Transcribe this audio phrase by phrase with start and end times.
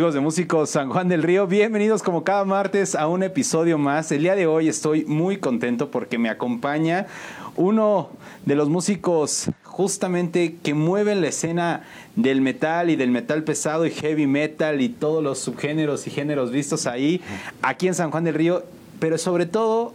[0.00, 4.10] Amigos de Músicos San Juan del Río, bienvenidos como cada martes a un episodio más.
[4.10, 7.06] El día de hoy estoy muy contento porque me acompaña
[7.54, 8.08] uno
[8.46, 11.82] de los músicos justamente que mueven la escena
[12.16, 16.50] del metal y del metal pesado y heavy metal y todos los subgéneros y géneros
[16.50, 17.20] vistos ahí,
[17.60, 18.64] aquí en San Juan del Río,
[19.00, 19.92] pero sobre todo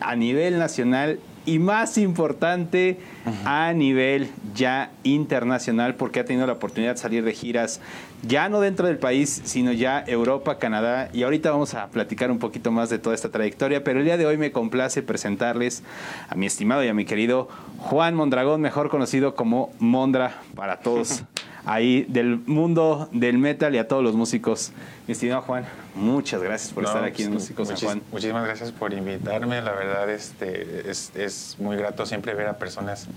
[0.00, 2.98] a nivel nacional y más importante
[3.44, 7.80] a nivel ya internacional porque ha tenido la oportunidad de salir de giras
[8.22, 12.38] ya no dentro del país, sino ya Europa, Canadá y ahorita vamos a platicar un
[12.38, 15.82] poquito más de toda esta trayectoria, pero el día de hoy me complace presentarles
[16.28, 21.22] a mi estimado y a mi querido Juan Mondragón, mejor conocido como Mondra para todos.
[21.64, 24.72] ahí del mundo del metal y a todos los músicos.
[25.06, 28.02] Mi estimado Juan, muchas gracias por estar aquí en Músicos San Juan.
[28.12, 29.60] Muchísimas gracias por invitarme.
[29.62, 33.08] La verdad este, es, es muy grato siempre ver a personas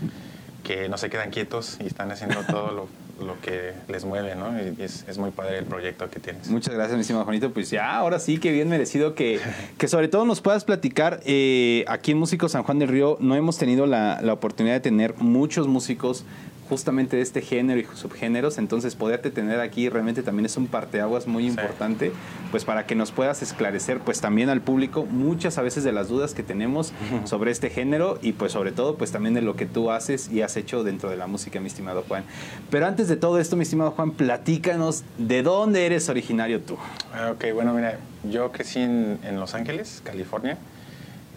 [0.63, 2.87] que no se quedan quietos y están haciendo todo lo,
[3.23, 4.51] lo que les mueve, ¿no?
[4.57, 6.49] Y es, es, muy padre el proyecto que tienes.
[6.49, 7.51] Muchas gracias, mi estimado Juanito.
[7.53, 9.39] Pues ya, ahora sí que bien merecido que,
[9.77, 11.19] que sobre todo nos puedas platicar.
[11.25, 14.81] Eh, aquí en Músicos San Juan del Río no hemos tenido la, la oportunidad de
[14.81, 16.25] tener muchos músicos
[16.73, 21.27] justamente de este género y subgéneros, entonces poderte tener aquí realmente también es un parteaguas
[21.27, 22.11] muy importante,
[22.49, 26.07] pues para que nos puedas esclarecer pues también al público muchas a veces de las
[26.07, 26.91] dudas que tenemos
[27.25, 30.41] sobre este género y pues sobre todo pues también de lo que tú haces y
[30.41, 32.23] has hecho dentro de la música, mi estimado Juan.
[32.71, 36.77] Pero antes de todo esto, mi estimado Juan, platícanos de dónde eres originario tú.
[37.13, 40.57] Ah, ok, bueno, mira, yo crecí en, en Los Ángeles, California.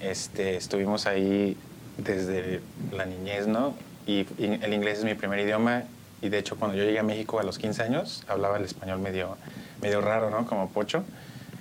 [0.01, 1.59] Este, estuvimos ahí
[1.99, 3.75] desde la niñez, ¿no?
[4.07, 5.83] Y, el inglés es mi primer idioma
[6.23, 9.01] y de hecho cuando yo llegué a México a los 15 años hablaba el español
[9.01, 9.37] medio,
[9.83, 10.47] medio raro, ¿no?
[10.47, 11.05] Como pocho.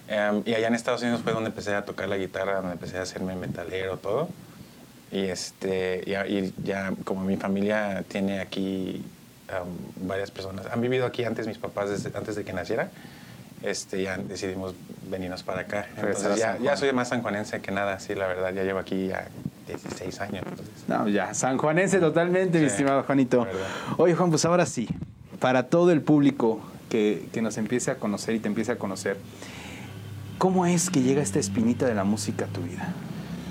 [0.08, 3.00] Em, y allá en Estados Unidos fue donde empecé a tocar la guitarra, donde empecé
[3.00, 4.30] a hacerme metalero, todo.
[5.12, 9.03] Y, este, y, ya como mi familia tiene aquí
[9.48, 12.90] em, varias personas, han vivido aquí antes mis papás, desde, antes de que naciera,
[13.64, 14.75] este, ya decidimos
[15.09, 15.88] venirnos para acá.
[15.98, 19.28] Entonces ya, ya, soy más sanjuanense que nada, sí, la verdad, ya llevo aquí ya
[19.68, 20.44] 16 años.
[20.88, 23.48] No, ya, sanjuanense totalmente, mi estimado Juanito.
[23.98, 24.88] Oye, Juan, pues ahora sí,
[25.40, 26.59] para todo el público
[26.90, 29.18] que, que, nos empiece a conocer y te empiece a conocer,
[30.38, 32.94] ¿cómo es que llega esta espinita de la música a tu vida?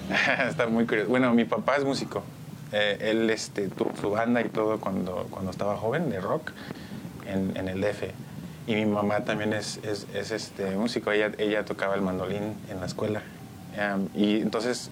[0.48, 1.10] Está muy curioso.
[1.10, 2.22] Bueno, mi papá es músico.
[2.72, 6.52] Eh, él este, tuvo su banda y todo cuando, cuando estaba joven, de rock,
[7.26, 8.04] en, en el DF.
[8.66, 11.12] Y mi mamá también es, es, es este, músico.
[11.12, 13.22] Ella, ella tocaba el mandolín en la escuela.
[14.14, 14.90] y entonces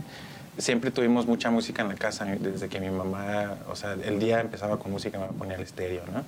[0.59, 4.41] siempre tuvimos mucha música en la casa, desde que mi mamá, o sea, el día
[4.41, 6.25] empezaba con música, me ponía el estéreo, ¿no?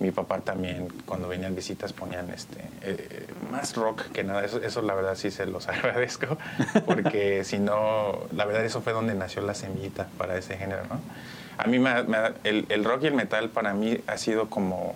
[0.00, 4.44] Mi papá también, cuando venían visitas, ponían este, eh, más rock que nada.
[4.44, 6.38] Eso, eso la verdad sí se los agradezco,
[6.86, 11.00] porque si no, la verdad eso fue donde nació la semillita para ese género, ¿no?
[11.58, 11.90] A mí me,
[12.44, 14.94] el, el rock y el metal para mí ha sido como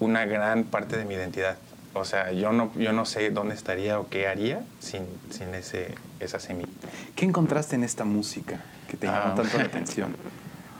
[0.00, 1.56] una gran parte de mi identidad.
[1.96, 5.94] O sea, yo no, yo no sé dónde estaría o qué haría sin, sin ese,
[6.20, 6.68] esa semilla.
[7.14, 9.34] ¿Qué encontraste en esta música que te llamó ah.
[9.34, 10.16] tanto la atención?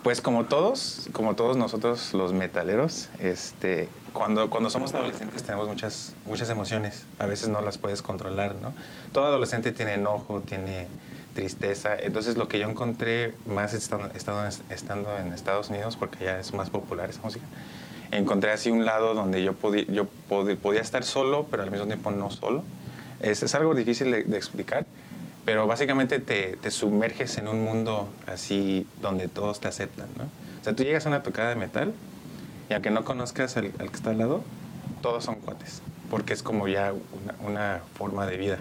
[0.03, 6.15] Pues como todos, como todos nosotros los metaleros, este, cuando, cuando somos adolescentes tenemos muchas,
[6.26, 8.72] muchas emociones, a veces no las puedes controlar, ¿no?
[9.12, 10.87] Todo adolescente tiene enojo, tiene
[11.34, 14.09] tristeza, entonces lo que yo encontré más estando,
[14.71, 17.44] estando en Estados Unidos, porque ya es más popular esa música,
[18.11, 22.11] encontré así un lado donde yo, podía, yo podía estar solo, pero al mismo tiempo
[22.11, 22.62] no solo.
[23.21, 24.87] Es, es algo difícil de, explicar,
[25.44, 30.25] pero básicamente te, te, sumerges en un mundo así donde todos te aceptan, ¿no?
[30.25, 31.94] O sea, tú llegas a una tocada de metal
[32.69, 34.43] y aunque no conozcas al, al que está al lado,
[35.00, 38.59] todos son cuates, porque es como ya una, una forma de vida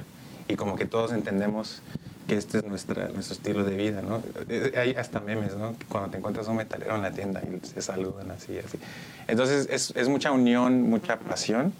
[0.48, 1.82] y como que todos entendemos
[2.28, 4.22] que este es nuestra, nuestro estilo de vida, ¿no?
[4.50, 5.76] Eh, hay hasta memes, ¿no?
[5.90, 8.80] Cuando te encuentras un metalero en la tienda y se saludan así, así.
[9.28, 11.74] Entonces es, es mucha unión, mucha pasión.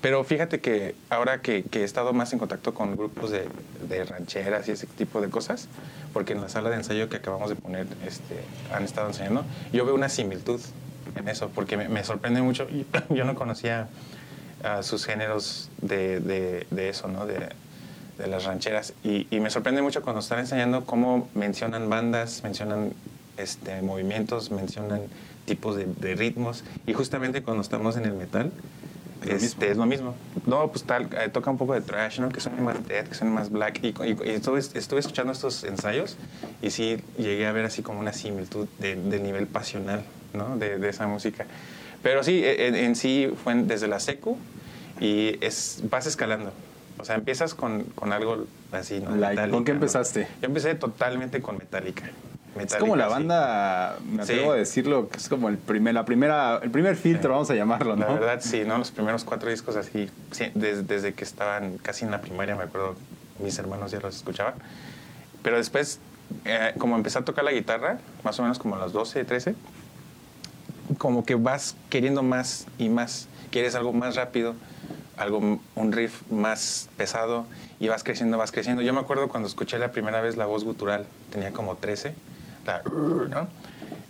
[0.00, 3.48] pero fíjate que ahora que, que, he estado más en contacto con grupos de,
[3.88, 5.68] de, rancheras y ese tipo de cosas,
[6.12, 8.36] porque en la sala de ensayo que acabamos de poner este,
[8.72, 10.60] han estado enseñando, yo veo una similitud
[11.14, 12.66] en eso, porque me, me sorprende mucho.
[13.10, 13.88] Yo no conocía
[14.64, 17.26] uh, sus géneros de, de, de eso, ¿no?
[17.26, 17.48] De,
[18.18, 18.94] de las rancheras.
[19.04, 22.92] Y, me sorprende mucho cuando están enseñando cómo mencionan bandas, mencionan
[23.36, 25.02] este, movimientos, mencionan
[25.44, 26.64] tipos de, ritmos.
[26.86, 28.52] Y justamente cuando estamos en el metal,
[29.26, 30.14] este, es lo mismo.
[30.46, 32.28] No, pues tal, eh, toca un poco de trash, ¿no?
[32.28, 33.80] Que suene más dead, que suene más black.
[33.82, 33.94] Y,
[34.30, 36.16] estuve, estuve, escuchando estos ensayos
[36.62, 40.56] y sí llegué a ver así como una similitud del nivel pasional, ¿no?
[40.56, 41.46] De, de, esa música.
[42.02, 44.38] Pero sí, e, en, en sí fue desde la secu
[45.00, 46.52] y es, vas escalando.
[46.98, 49.10] O sea, empiezas con, con algo así, ¿no?
[49.50, 50.28] ¿Con qué empezaste?
[50.40, 52.04] Yo empecé totalmente con Metallica.
[52.58, 53.10] Es como la sí.
[53.10, 54.32] banda, me Sí.
[54.32, 57.54] atrevo a decirlo, que es como el primer, la primera, el primer filtro, vamos a
[57.54, 58.14] llamarlo, La ¿no?
[58.14, 58.78] verdad, sí, ¿no?
[58.78, 62.62] Los primeros cuatro discos así, sí, desde, desde que estaban casi en la primaria, me
[62.64, 62.94] acuerdo,
[63.40, 64.54] mis hermanos ya los escuchaban.
[65.42, 66.00] Pero después,
[66.46, 69.54] eh, como empecé a tocar la guitarra, más o menos como a los 12, 13,
[70.96, 74.54] como que vas queriendo más y más, quieres algo más rápido,
[75.16, 77.46] algo, un riff más pesado,
[77.80, 78.82] y vas creciendo, vas creciendo.
[78.82, 82.14] Yo me acuerdo cuando escuché la primera vez la voz gutural, tenía como 13,
[82.66, 82.82] la,
[83.30, 83.48] ¿no?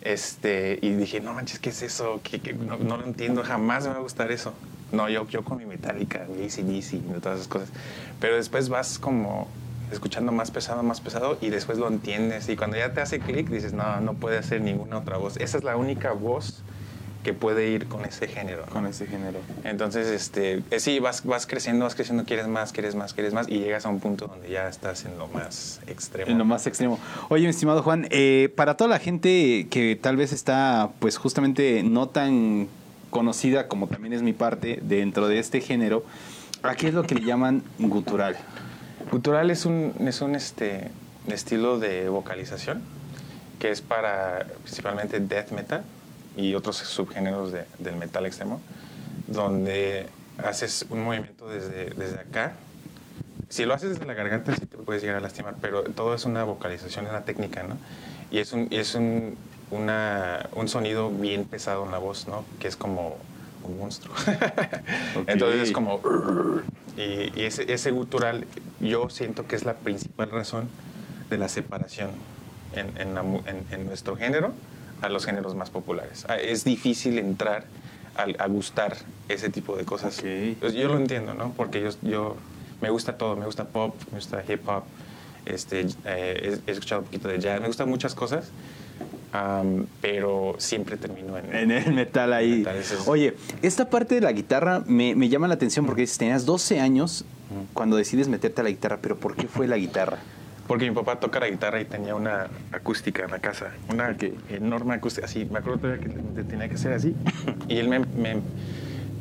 [0.02, 2.20] Este, y dije, no manches, ¿qué es eso?
[2.22, 2.52] ¿Qué- qué?
[2.54, 4.52] No, no lo entiendo, jamás me va a gustar eso.
[4.92, 7.70] No, yo, yo con mi Metallica, mi ACDC, y todas esas cosas.
[8.20, 9.48] Pero después vas como
[9.90, 12.48] escuchando más pesado, más pesado, y después lo entiendes.
[12.48, 15.36] Y cuando ya te hace clic, dices, no, no puede hacer ninguna otra voz.
[15.38, 16.62] Esa es la única voz
[17.26, 18.66] que puede ir con ese género.
[18.66, 18.72] ¿no?
[18.72, 19.40] Con ese género.
[19.64, 23.48] Entonces, este, eh, sí, vas, vas creciendo, vas creciendo, quieres más, quieres más, quieres más,
[23.48, 26.30] y llegas a un punto donde ya estás en lo más extremo.
[26.30, 27.00] En lo más extremo.
[27.28, 31.82] Oye, mi estimado Juan, eh, para toda la gente que tal vez está, pues justamente
[31.82, 32.68] no tan
[33.10, 36.04] conocida como también es mi parte dentro de este género,
[36.62, 38.36] ¿a qué es lo que le llaman gutural?
[39.10, 40.92] Gutural es un, es un este,
[41.26, 42.82] estilo de vocalización
[43.58, 45.82] que es para principalmente death metal
[46.36, 48.60] y otros subgéneros de- del metal extremo,
[49.26, 50.06] donde
[50.44, 52.52] haces un movimiento desde, desde acá.
[53.48, 56.24] Si lo haces desde la garganta, sí te puedes llegar a lastimar, pero todo es
[56.24, 57.76] una vocalización, una técnica, ¿no?
[58.30, 59.36] Y es un, y es un,
[59.70, 62.44] una- un sonido bien pesado en la voz, ¿no?
[62.58, 63.16] Que es como
[63.62, 64.14] un monstruo.
[65.26, 66.00] Entonces es como...
[66.96, 68.46] Y, y ese, ese gutural
[68.80, 70.68] yo siento que es la principal razón
[71.30, 72.10] de la separación
[72.72, 74.52] en, en la en- en nuestro género
[75.02, 76.24] a los géneros más populares.
[76.28, 77.64] Ah, Es difícil entrar
[78.16, 78.96] al- a, gustar
[79.28, 80.22] ese tipo de cosas.
[80.60, 81.52] Pues yo lo entiendo, ¿no?
[81.56, 82.36] Porque yo, yo
[82.80, 84.84] me gusta todo, me gusta pop, me gusta hip hop,
[85.44, 88.48] este, eh, he, he escuchado un poquito de jazz, me gustan muchas cosas,
[89.32, 92.58] am, pero siempre termino en, En el metal ahí.
[92.58, 96.02] Metal, ese es- Oye, esta parte de la guitarra me, me llama la atención porque
[96.02, 97.24] dices, tenías 12 años
[97.74, 100.18] cuando decides meterte a la guitarra, pero ¿por qué fue la guitarra?
[100.66, 104.24] Porque mi papá toca la guitarra y tenía una acústica en la casa, una Ok.
[104.50, 107.14] enorme acústica, así, me acuerdo todavía que te- tenía que ser así.
[107.68, 108.40] Y él me, me-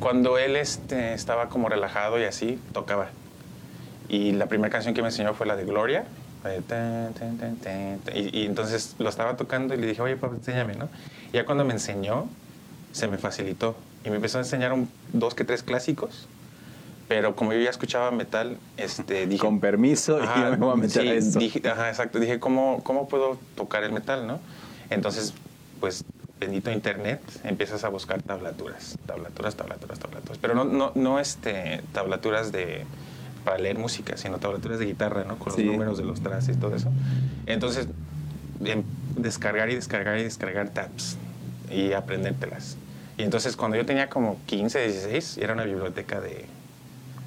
[0.00, 3.08] cuando él este, estaba como relajado y así, tocaba.
[4.08, 6.04] Y la primera canción que me enseñó fue la de Gloria.
[8.14, 10.88] Y, y entonces lo estaba tocando y le dije, oye, papá, enséñame, ¿no?
[11.32, 12.28] Y ya cuando me enseñó,
[12.92, 13.76] se me facilitó.
[14.04, 16.28] Y me empezó a enseñar un- dos que tres clásicos.
[17.08, 20.76] Pero como yo ya escuchaba metal, este, dije, Con permiso, Ajá, yo me voy a
[20.76, 21.38] meter sí, a esto.
[21.38, 22.18] Dije, ajá, exacto.
[22.18, 24.40] Dije, ¿cómo, ¿cómo puedo tocar el metal, no?
[24.90, 25.32] Entonces,
[25.80, 26.04] pues,
[26.40, 30.38] bendito internet, empiezas a buscar tablaturas, tablaturas, tablaturas, tablaturas.
[30.38, 32.84] Pero no, no, no este, tablaturas de
[33.44, 35.38] para leer música, sino tablaturas de guitarra, ¿no?
[35.38, 35.62] Con Sí.
[35.62, 36.90] los números de los trastes y todo eso.
[37.46, 37.86] Entonces,
[38.64, 38.82] em,
[39.16, 41.16] descargar y descargar y descargar tabs
[41.70, 42.76] y aprendértelas.
[43.16, 46.44] Y entonces, cuando yo tenía como 15, 16, era una biblioteca de,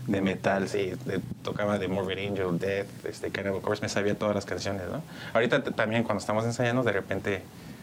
[0.08, 0.92] de metal, sí.
[1.06, 5.02] de- tocaba de Morbid Angel, Death, este, Cannibal Corpse, me sabía todas las canciones, ¿no?
[5.34, 7.42] Ahorita también cuando estamos ensayando, de repente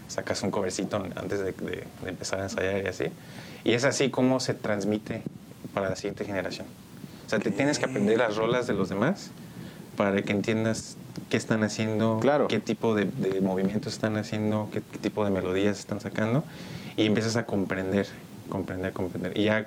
[0.08, 3.04] sacas un covercito antes de, de- de empezar a ensayar y así.
[3.64, 5.22] Y es así como se transmite
[5.74, 6.66] para la siguiente generación.
[7.26, 9.30] O sea, te tienes que aprender las rolas de los demás
[9.96, 10.96] para que entiendas
[11.30, 12.46] qué están haciendo, Claro.
[12.48, 16.44] qué tipo de, de movimientos están haciendo, qué, qué tipo de melodías están sacando,
[16.96, 18.06] y empiezas a comprender,
[18.48, 19.36] comprender, comprender.
[19.36, 19.66] Y ya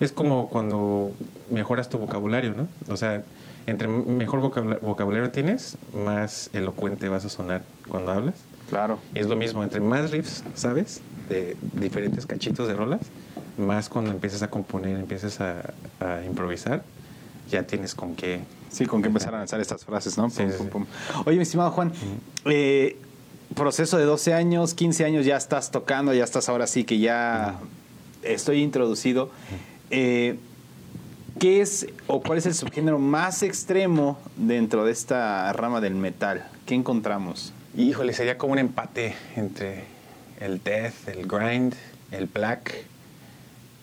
[0.00, 1.12] es como cuando
[1.50, 2.68] mejoras tu vocabulario, ¿no?
[2.92, 3.22] O sea,
[3.66, 8.34] entre mejor vocabula- vocabulario tienes, más elocuente vas a sonar cuando hablas.
[8.70, 8.98] Claro.
[9.14, 13.00] Es lo mismo, entre más riffs sabes de diferentes cachitos de rolas,
[13.56, 16.82] más cuando empiezas a componer, empiezas a, a improvisar,
[17.50, 18.40] ya tienes con qué.
[18.70, 20.28] Sí, con que empezar a lanzar estas frases, ¿no?
[20.30, 20.70] Sí, Pum, sí, pum, sí.
[20.72, 20.86] pum.
[21.26, 21.90] Oye, mi estimado Juan,
[22.44, 22.98] eh,
[23.54, 27.58] proceso de 12 años, 15 años, ya estás tocando, ya estás ahora sí que ya
[28.22, 29.30] estoy introducido.
[29.90, 30.38] Eh,
[31.38, 36.48] ¿Qué es o cuál es el subgénero más extremo dentro de esta rama del metal?
[36.66, 37.52] ¿Qué encontramos?
[37.76, 39.84] Híjole, sería como un empate entre
[40.40, 41.74] el death, el grind,
[42.10, 42.74] el black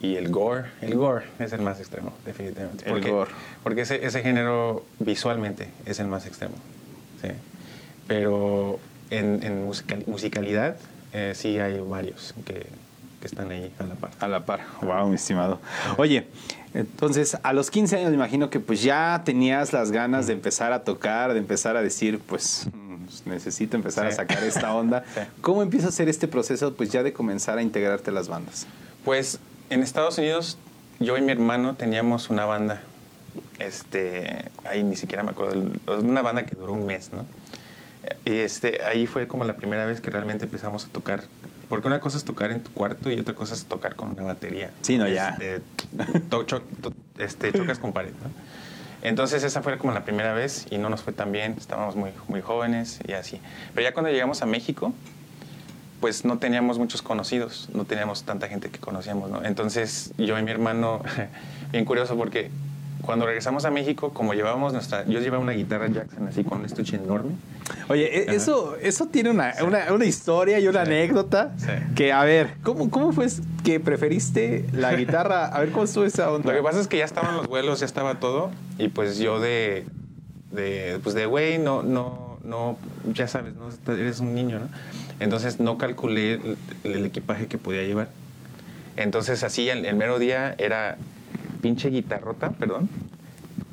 [0.02, 0.66] y el gore.
[0.82, 2.86] El gore es el más extremo, definitivamente.
[2.86, 3.32] El porque, gore.
[3.64, 6.56] Porque ese, ese género visualmente es el más extremo.
[7.22, 7.30] Sí.
[8.08, 8.80] Pero
[9.12, 10.76] en, en musical- musicalidad
[11.14, 12.68] eh, sí hay varios que,
[13.26, 14.12] que están ahí a la par.
[14.20, 14.60] A la par.
[14.84, 15.60] Wow, mi estimado.
[15.98, 16.28] Oye,
[16.76, 20.74] entonces a los 15 años me imagino que pues ya tenías las ganas de empezar
[20.74, 25.04] a tocar, de empezar a decir, pues mm, necesito empezar a sacar esta onda.
[25.16, 25.22] Sí.
[25.42, 28.68] ¿Cómo empieza a hacer este proceso pues ya de comenzar a integrarte a las bandas?
[29.04, 29.40] Pues
[29.70, 30.58] en Estados Unidos
[31.00, 32.82] yo y mi hermano teníamos una banda.
[33.58, 35.64] Este, ahí ni siquiera me acuerdo,
[36.00, 37.26] una banda que duró un mes, ¿no?
[38.24, 41.24] Y este, ahí fue como la primera vez que realmente empezamos a tocar.
[41.70, 44.24] Porque una cosa es tocar en tu cuarto y otra cosa es tocar con una
[44.24, 44.72] batería.
[44.82, 45.30] Sí, no, ya.
[45.30, 45.62] Este,
[46.30, 48.30] to- cho- to- este, chocas con pared, ¿no?
[49.02, 52.12] Entonces esa fue como la primera vez y no nos fue tan bien, estábamos muy,
[52.28, 53.40] muy jóvenes y así.
[53.74, 54.94] Pero ya cuando llegamos a México,
[56.02, 59.44] pues no teníamos muchos conocidos, no teníamos tanta gente que conocíamos, ¿no?
[59.44, 61.02] Entonces yo y mi hermano,
[61.72, 62.50] bien curioso porque
[63.06, 66.66] cuando regresamos a México, como llevábamos nuestra, yo llevaba una guitarra Jackson así con un
[66.66, 67.32] estuche enorme.
[67.88, 68.34] Oye, e- Ajá.
[68.34, 70.92] eso, eso tiene una, una, una historia y una Sí.
[70.92, 71.68] anécdota Sí.
[71.96, 73.28] que, a ver, ¿cómo, ¿cómo fue
[73.64, 75.46] que preferiste la guitarra?
[75.48, 76.52] A ver, ¿cómo estuvo esa onda?
[76.52, 79.40] Lo que pasa es que ya estaban los vuelos, ya estaba todo y pues yo
[79.40, 79.86] de,
[80.52, 82.78] de pues de güey, no, no, no,
[83.14, 83.70] ya sabes, ¿no?
[83.94, 84.68] eres un niño, ¿no?
[85.20, 88.10] Entonces no calculé el, el equipaje que podía llevar.
[88.98, 90.98] Entonces así el, el mero día era
[91.66, 92.88] pinche guitarrota, perdón,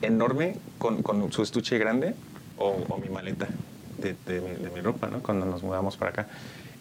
[0.01, 2.15] enorme con, con su estuche grande
[2.57, 3.47] o, o mi maleta
[4.01, 5.19] de, de mi, de mi ropa, ¿no?
[5.19, 6.27] Cuando nos mudamos para acá.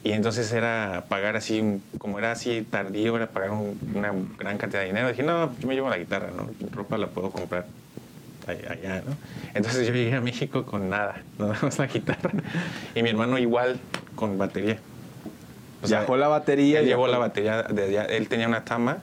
[0.06, 4.80] Y entonces era pagar así, como era así tardío, era pagar un- una gran cantidad
[4.84, 5.10] de dinero.
[5.10, 6.46] Dije, no, yo me llevo la guitarra, ¿no?
[6.46, 7.66] Mi ropa la puedo comprar
[8.48, 9.14] allá, ¿no?
[9.54, 12.32] Entonces yo llegué a México con nada, nada más la guitarra.
[12.96, 13.82] Y mi hermano igual
[14.16, 14.78] con batería.
[15.84, 16.80] O sea, la batería.
[16.80, 17.98] él llevó la batería de.
[18.16, 19.00] Él tenía una Tama,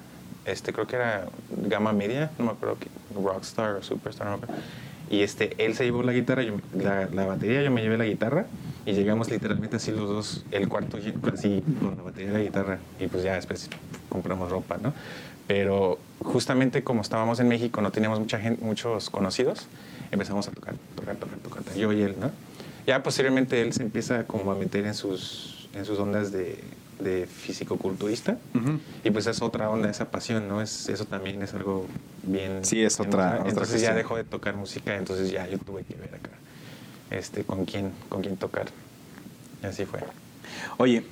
[0.51, 1.27] este, creo que era
[1.69, 2.77] gama media, no me acuerdo,
[3.15, 4.63] Rockstar o Superstar, no me acuerdo.
[5.11, 8.05] Y este, él se llevó la guitarra, yo- la, la batería, yo me llevé la
[8.05, 8.47] guitarra
[8.85, 10.99] y llegamos literalmente así los dos, el cuarto
[11.33, 12.79] así con la batería y la guitarra.
[13.01, 13.71] Y pues ya después
[14.11, 14.93] compramos ropa, ¿no?
[15.47, 19.67] Pero justamente como estábamos en México, no teníamos mucha gente, muchos conocidos,
[20.11, 22.31] empezamos a tocar, tocar, tocar, tocar, yo y él, ¿no?
[22.87, 26.59] Ya posteriormente él se empieza como a meter en sus, en sus ondas de,
[26.99, 28.39] de físico-culturista.
[29.05, 30.61] Y pues es otra onda, esa pasión, ¿no?
[30.63, 31.87] Es, eso también es algo
[32.25, 32.65] bien...
[32.65, 35.95] Sí, es bien otra- Entonces ya dejó de tocar música, entonces ya yo tuve que
[35.95, 36.31] ver acá
[37.11, 38.67] este, con, quién, con quién tocar.
[39.63, 40.01] Y así fue.
[40.79, 41.05] Oye,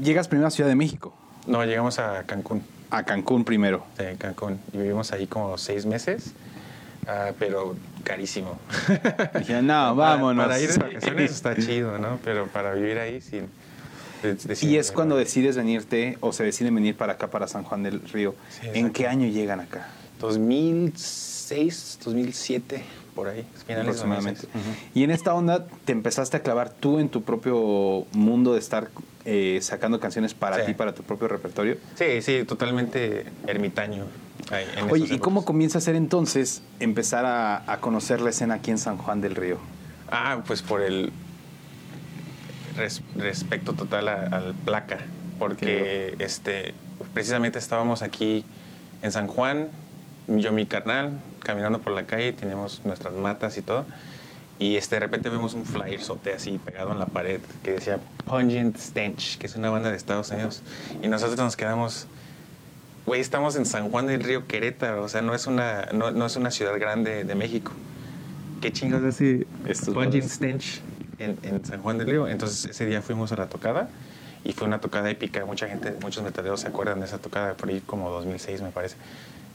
[0.00, 1.14] llegas primero a Ciudad de México,
[1.46, 3.84] No, llegamos a Cancún, a Cancún primero.
[3.98, 6.32] sí, Cancún, y vivimos ahí como seis meses,
[7.08, 8.58] ah, pero carísimo.
[9.38, 10.44] Dije, no, Para- vámonos.
[10.46, 12.18] Para ir de vacaciones está chido, ¿no?
[12.24, 13.40] Pero para vivir ahí sí.
[14.22, 17.82] De- Y es cuando decides venirte o se deciden venir para acá, para San Juan
[17.82, 18.34] del Río.
[18.50, 19.88] Sí, ¿En qué año llegan acá?
[20.20, 22.82] 2006, 2007,
[23.14, 24.42] por ahí, finales aproximadamente.
[24.52, 24.66] 2006.
[24.76, 24.90] Ujú.
[24.98, 28.88] Y en esta onda te empezaste a clavar tú en tu propio mundo de estar
[29.26, 30.66] eh, sacando canciones para Sí.
[30.66, 31.78] ti, para tu propio repertorio.
[31.94, 34.04] Sí, sí, totalmente ermitaño.
[34.50, 38.54] ahí, en Oye, ¿y cómo comienza a ser entonces empezar a, a conocer la escena
[38.56, 39.56] aquí en San Juan del Río?
[40.10, 41.10] Ah, pues por el
[42.76, 44.98] res- respecto total al placa,
[45.38, 46.74] porque este,
[47.12, 48.44] precisamente estábamos aquí
[49.02, 49.68] en San Juan,
[50.28, 53.84] yo mi carnal, caminando por la calle, tenemos nuestras matas y todo,
[54.58, 57.98] y este, de repente vemos un flyer sote así pegado en la pared que decía
[58.24, 60.62] Pungent Stench, que es una banda de Estados Unidos,
[61.02, 62.06] y nosotros nos quedamos...
[63.06, 66.24] Güey, estamos en San Juan del Río Querétaro, o sea, no es una, no, no
[66.24, 67.70] es una ciudad grande de México.
[68.62, 70.24] ¿Qué chingados Estos Pungent.
[70.24, 70.80] Stench
[71.18, 72.28] en, en San Juan del Río?
[72.28, 73.88] Entonces ese día fuimos a la tocada
[74.44, 75.44] y fue una tocada épica.
[75.44, 78.96] Mucha gente, muchos metaleros se acuerdan de esa tocada, por ahí como 2006 me parece.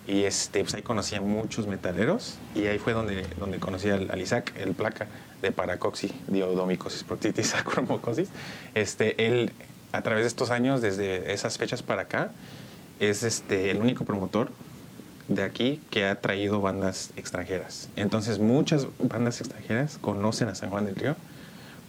[0.07, 4.09] Y este, pues ahí conocí a muchos metaleros y ahí fue donde, donde conocí al,
[4.09, 5.07] al Isaac, el placa
[5.41, 8.29] de Paracoxi, Diodomicosis, Proctitis, Acromocosis.
[8.73, 9.51] Este, él,
[9.91, 12.31] a través de estos años, desde esas fechas para acá,
[12.99, 14.49] es este, el único promotor
[15.27, 17.89] de aquí que ha traído bandas extranjeras.
[17.95, 21.15] Entonces muchas bandas extranjeras conocen a San Juan del Río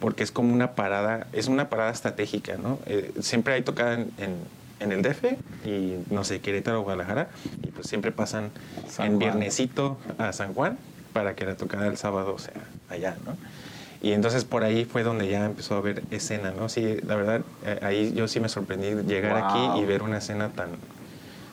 [0.01, 2.79] porque es como una parada, es una parada estratégica, ¿no?
[2.87, 7.29] Eh, siempre hay tocada en, en- en el DF y, no sé, Querétaro o Guadalajara
[7.63, 8.49] y pues siempre pasan
[8.89, 9.19] San en Juan.
[9.19, 10.77] viernesito a San Juan
[11.13, 13.37] para que la tocada el sábado sea allá, ¿no?
[14.01, 16.67] Y entonces por ahí fue donde ya empezó a haber escena, ¿no?
[16.67, 19.43] Sí, la verdad, eh, ahí yo sí me sorprendí llegar Wow.
[19.43, 20.69] aquí y ver una escena tan,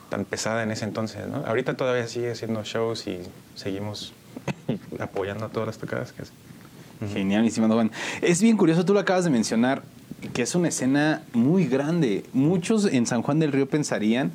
[0.08, 1.44] tan pesada en ese entonces, ¿no?
[1.44, 3.20] Ahorita todavía sigue haciendo shows y
[3.56, 4.14] seguimos
[4.98, 6.34] apoyando a todas las tocadas que hacen.
[7.12, 7.90] Genial, mi estimado Juan.
[8.22, 9.82] Es bien curioso, tú lo acabas de mencionar,
[10.32, 12.24] que es una escena muy grande.
[12.32, 14.32] Muchos en San Juan del Río pensarían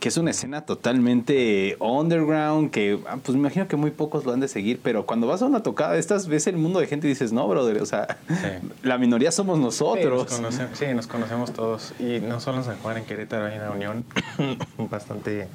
[0.00, 4.32] que es una escena totalmente underground, que ah, pues me imagino que muy pocos lo
[4.32, 6.86] han de seguir, pero cuando vas a una tocada de estas, ves el mundo de
[6.86, 8.68] gente y dices, no, brother, o sea, Sí.
[8.84, 10.40] la minoría somos Sí, nosotros.
[10.40, 11.94] nos sí, nos conocemos todos.
[11.98, 14.04] Y no solo en San Juan, en Querétaro hay una unión
[14.88, 15.48] bastante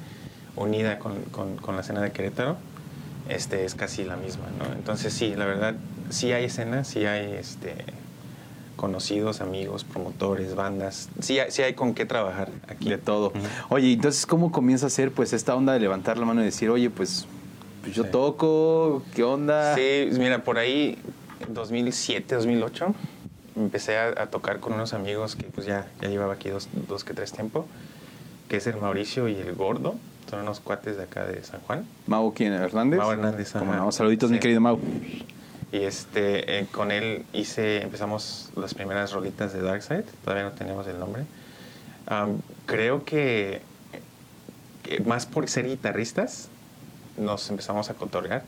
[0.56, 2.56] unida con, con- con la escena de Querétaro.
[3.30, 4.74] Este, es casi la misma, ¿no?
[4.74, 5.74] Entonces sí, la verdad,
[6.10, 7.74] sí hay escena, sí hay este,
[8.76, 11.08] conocidos, amigos, promotores, bandas.
[11.20, 12.88] Sí hay, sí hay con qué trabajar aquí.
[12.88, 13.32] de todo.
[13.68, 16.70] Oye, entonces, ¿cómo comienza a ser pues esta onda de levantar la mano y decir,
[16.70, 17.26] oye, pues,
[17.82, 18.10] pues yo Sí.
[18.10, 19.74] toco, ¿qué onda?
[19.74, 20.98] Sí, mira, por ahí,
[21.48, 22.94] 2007, 2008,
[23.56, 27.04] empecé a, a tocar con unos amigos que pues ya, ya llevaba aquí dos, dos
[27.04, 27.66] que tres tiempo,
[28.48, 29.94] que es el Mauricio y el Gordo.
[30.30, 31.84] Son unos cuates de acá de San Juan.
[32.06, 32.52] Mau, ¿quién?
[32.54, 32.98] ¿Hernández?
[32.98, 34.78] Mau Hernández, Como no, saluditos, mi querido Mau.
[35.74, 40.86] Y este, eh, con él hice, empezamos las primeras rolitas de Darkseid, todavía no teníamos
[40.86, 41.24] el nombre.
[42.06, 43.60] Am, creo que,
[44.84, 46.48] que más por ser guitarristas,
[47.18, 48.44] nos empezamos a cotorrear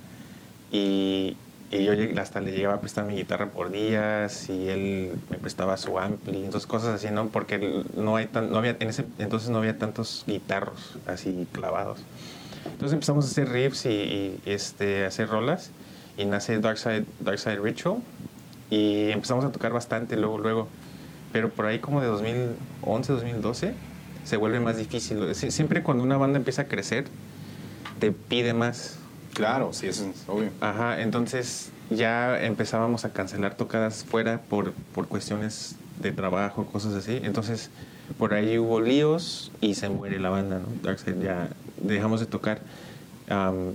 [0.70, 1.36] y,
[1.72, 5.76] y yo hasta le llegaba a prestar mi guitarra por días y él me prestaba
[5.78, 7.26] su ampli, entonces cosas así, ¿no?
[7.30, 11.98] Porque no, hay tan, no había, en ese entonces no había tantos guitarros así clavados.
[12.66, 15.72] Entonces empezamos a hacer riffs y, y, este, a hacer rolas
[16.16, 17.98] y nace Darkside, Darkside Ritual
[18.70, 20.68] y empezamos a tocar bastante luego, luego.
[21.32, 23.74] Pero por ahí como de 2011, 2012
[24.24, 25.18] se vuelve más difícil.
[25.34, 27.04] Sie- Siempre cuando una banda empieza a crecer,
[28.00, 28.98] te pide más.
[29.34, 30.50] Claro, sí, es obvio.
[30.60, 37.20] Ajá, entonces ya empezábamos a cancelar tocadas fuera por, por cuestiones de trabajo, cosas así.
[37.22, 37.70] Entonces
[38.18, 40.66] por ahí hubo líos y se muere la banda, ¿no?
[40.82, 41.48] Darkseid ya
[41.82, 42.60] dejamos de tocar
[43.28, 43.72] am,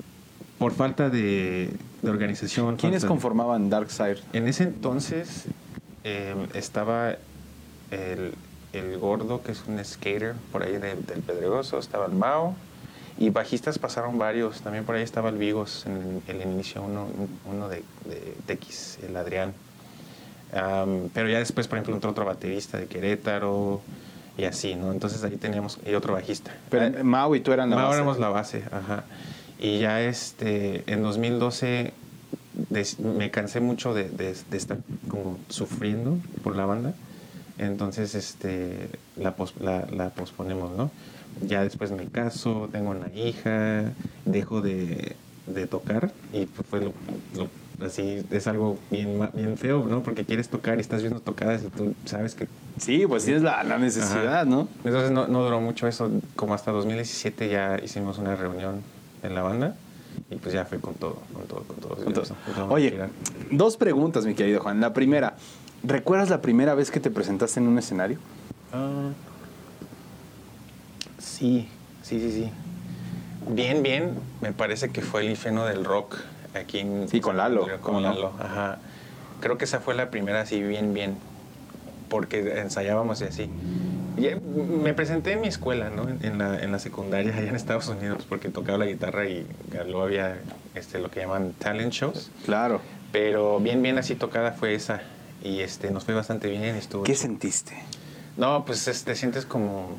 [0.61, 1.71] por falta de,
[2.03, 2.75] de organización.
[2.77, 4.17] ¿Quiénes conformaban Darkseid?
[4.31, 5.45] En ese entonces
[6.03, 7.15] eh, estaba
[7.89, 8.35] el,
[8.71, 12.53] el gordo, que es un skater por ahí de- del Pedregoso, estaba el Mao,
[13.17, 14.61] y bajistas pasaron varios.
[14.61, 17.07] También por ahí estaba el Vigos en el, inicio, uno,
[17.51, 19.53] uno de, de TX, el Adrián.
[20.53, 23.81] Am, pero ya después, por ejemplo, entró otro baterista de Querétaro
[24.37, 24.91] y así, ¿no?
[24.91, 26.51] Entonces ahí teníamos, y otro bajista.
[26.69, 27.97] Pero Eh, Mau y tú eran la Ahora base.
[27.97, 29.05] éramos la base, ajá.
[29.61, 31.93] Y ya este, en 2012
[32.69, 36.93] des- me cansé mucho de, de- de estar como sufriendo por la banda.
[37.57, 40.89] Entonces este, la, pos- la, la posponemos, ¿no?
[41.45, 43.91] Ya después me caso, tengo una hija,
[44.25, 45.15] dejo de,
[45.47, 46.93] de tocar y pues fue lo,
[47.37, 50.01] lo- así, es algo bien, bien feo, ¿no?
[50.03, 52.47] Porque quieres tocar y estás viendo tocadas y tú sabes que
[52.79, 54.45] Sí, pues tienes la, la necesidad, Ajá.
[54.45, 54.67] ¿no?
[54.83, 58.81] entonces no, no duró mucho eso, como hasta 2017 ya hicimos una reunión
[59.23, 59.75] en la banda
[60.29, 62.35] y pues ya fue con todo, con todo, con todo.
[62.57, 62.97] A oye,
[63.49, 64.81] dos preguntas, mi querido Juan.
[64.81, 65.35] La primera,
[65.83, 68.17] ¿recuerdas la primera vez que te presentaste en un escenario?
[68.73, 69.09] Ah,
[71.17, 71.67] sí,
[72.03, 72.49] sí, sí, sí.
[73.49, 76.17] Bien, bien, me parece que fue el ifeno del rock
[76.53, 77.07] aquí en...
[77.09, 78.03] Sí, con Lalo, Con.
[78.03, 78.79] Lalo, ajá.
[79.39, 81.17] Creo que esa fue la primera así bien, bien,
[82.09, 83.49] porque ensayábamos y así.
[84.17, 84.39] Eh,
[84.83, 86.07] me presenté en mi escuela, ¿no?
[86.21, 89.45] En, la, en la secundaria allá en Estados Unidos, porque tocaba la guitarra y
[89.85, 90.37] luego había
[90.75, 92.29] este, lo que llaman talent shows.
[92.45, 92.81] Claro.
[93.11, 95.01] Pero bien, bien así tocada fue esa.
[95.43, 96.63] Y este, nos fue bastante bien.
[96.75, 97.73] Estuvo ¿Qué sentiste?
[98.37, 99.89] No, pues es- te sientes como.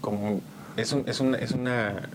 [0.00, 0.40] como
[0.76, 2.08] es, un- es, una, es una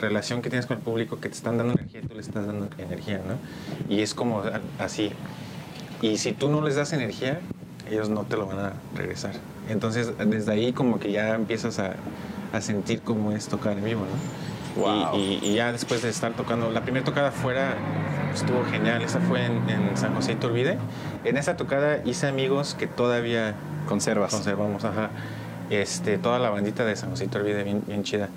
[0.00, 2.46] relación que tienes con el público que te están dando energía y tú le estás
[2.46, 3.94] dando energía, ¿no?
[3.94, 4.42] Y es como
[4.78, 5.12] así.
[6.02, 7.40] Y si tú no les das energía,
[7.90, 9.32] ellos no te lo van a regresar.
[9.68, 11.94] Entonces, desde ahí, como que ya empiezas a,
[12.52, 14.48] a sentir cómo es tocar en vivo, ¿no?
[14.82, 15.16] Wow.
[15.18, 17.74] Y, y- y ya después de estar tocando, la primera tocada fuera
[18.34, 19.02] estuvo genial.
[19.02, 20.78] Esa fue en, en San José Iturbide.
[21.24, 23.54] En esa tocada hice amigos que todavía
[23.88, 24.32] Conservas.
[24.32, 25.10] conservamos, ajá.
[25.70, 28.28] Este, toda la bandita de San José Iturbide, bien, bien chida.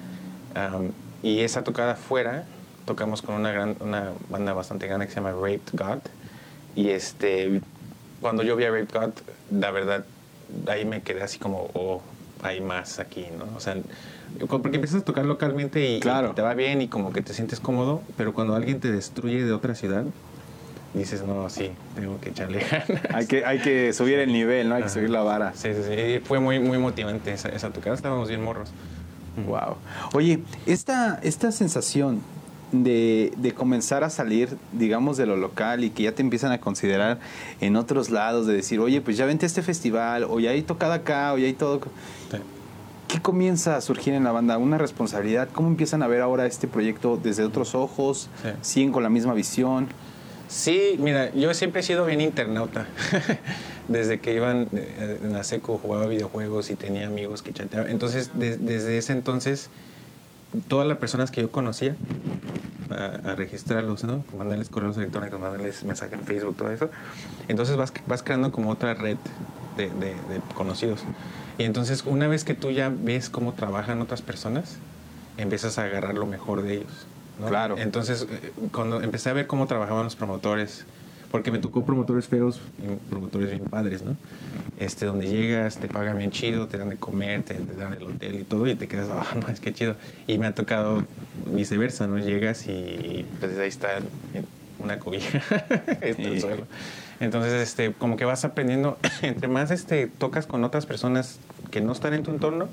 [0.56, 0.92] Am,
[1.24, 2.46] y esa tocada fuera,
[2.86, 6.00] tocamos con una, gran, una banda bastante grande que se llama Raped God.
[6.76, 7.62] Y este,
[8.20, 9.12] cuando yo vi a Raped God,
[9.52, 10.06] la verdad,
[10.68, 12.02] ahí me quedé así como, oh,
[12.44, 13.46] hay más aquí, ¿no?
[13.56, 13.76] O sea,
[14.48, 16.32] porque empiezas a tocar localmente y, Claro.
[16.32, 19.44] y te va bien y como que te sientes cómodo, pero cuando alguien te destruye
[19.44, 20.06] de otra ciudad,
[20.94, 23.02] dices, no, sí, tengo que echarle ganas.
[23.14, 24.76] Hay que, hay que subir el nivel, ¿no?
[24.76, 24.94] Hay que Ajá.
[24.96, 25.54] subir la vara.
[25.56, 26.20] Sí, sí, sí.
[26.24, 27.96] Fue muy, muy motivante esa, esa tocada.
[27.96, 28.72] Estábamos bien morros.
[29.48, 29.78] Wow.
[30.14, 32.22] Oye, esta, esta sensación
[32.72, 36.60] de, de comenzar a salir, digamos, de lo local y que ya te empiezan a
[36.60, 37.20] considerar
[37.60, 40.62] en otros lados, de decir, oye, pues ya vente a este festival, o ya hay
[40.62, 41.82] tocada acá, o ya hay todo.
[43.08, 44.58] ¿Qué comienza a surgir en la banda?
[44.58, 45.50] ¿Una responsabilidad?
[45.52, 48.30] ¿Cómo empiezan a ver ahora este proyecto desde otros ojos?
[48.42, 48.50] Sí.
[48.62, 49.88] ¿Siguen con la misma visión?
[50.48, 52.88] Sí, mira, yo siempre he sido bien internauta.
[53.90, 57.90] Desde que iba en, eh, en la seco jugaba videojuegos y tenía amigos que chateaban.
[57.90, 59.70] Entonces, de- desde ese entonces,
[60.68, 61.96] todas las personas que yo conocía,
[62.90, 64.24] a, a registrarlos, ¿no?
[64.38, 66.90] Mandarles correos electrónicos, mandarles mensajes en Facebook, todo eso.
[67.48, 69.18] Entonces vas, vas creando como otra red
[69.78, 71.04] de, de- de conocidos.
[71.58, 74.78] Y entonces, una vez que tú ya ves cómo trabajan otras personas,
[75.38, 77.06] empiezas a agarrar lo mejor de ellos.
[77.40, 77.48] ¿no?
[77.48, 77.78] Claro.
[77.78, 80.86] Entonces, eh, cuando empecé a ver cómo trabajaban los promotores,
[81.32, 84.16] porque me tocó promotores feos y promotores bien padres, ¿no?
[84.80, 88.04] Este, donde llegas, te pagan bien chido, te dan de comer, te, te dan el
[88.04, 89.96] hotel y todo, y te quedas, ah, no, es que chido.
[90.28, 91.04] Y me ha tocado
[91.54, 92.18] viceversa, ¿no?
[92.18, 94.00] Llegas y pues ahí está
[94.80, 95.42] una cobija.
[96.02, 96.66] Este, el suelo.
[97.20, 101.38] Entonces, este, como que vas aprendiendo, entre más este, tocas con otras personas
[101.70, 102.68] que no están en tu entorno,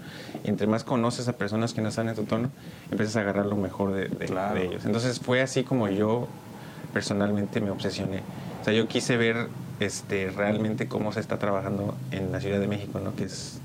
[0.44, 2.50] y entre más conoces a personas que no están en tu entorno,
[2.90, 4.54] empiezas a agarrar lo mejor de, de- Claro.
[4.54, 4.86] de ellos.
[4.86, 6.26] Entonces fue así como yo
[6.94, 8.22] personalmente me obsesioné.
[8.68, 9.46] O sea, yo quise ver
[9.80, 13.14] este, realmente cómo se está trabajando en la Ciudad de México, ¿no?
[13.16, 13.60] Que es...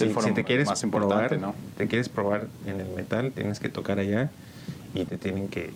[0.00, 1.54] El si, foro si te quieres más importante, probar, ¿no?
[1.76, 4.30] te quieres probar en el metal, tienes que tocar allá
[4.94, 5.70] y te tienen que,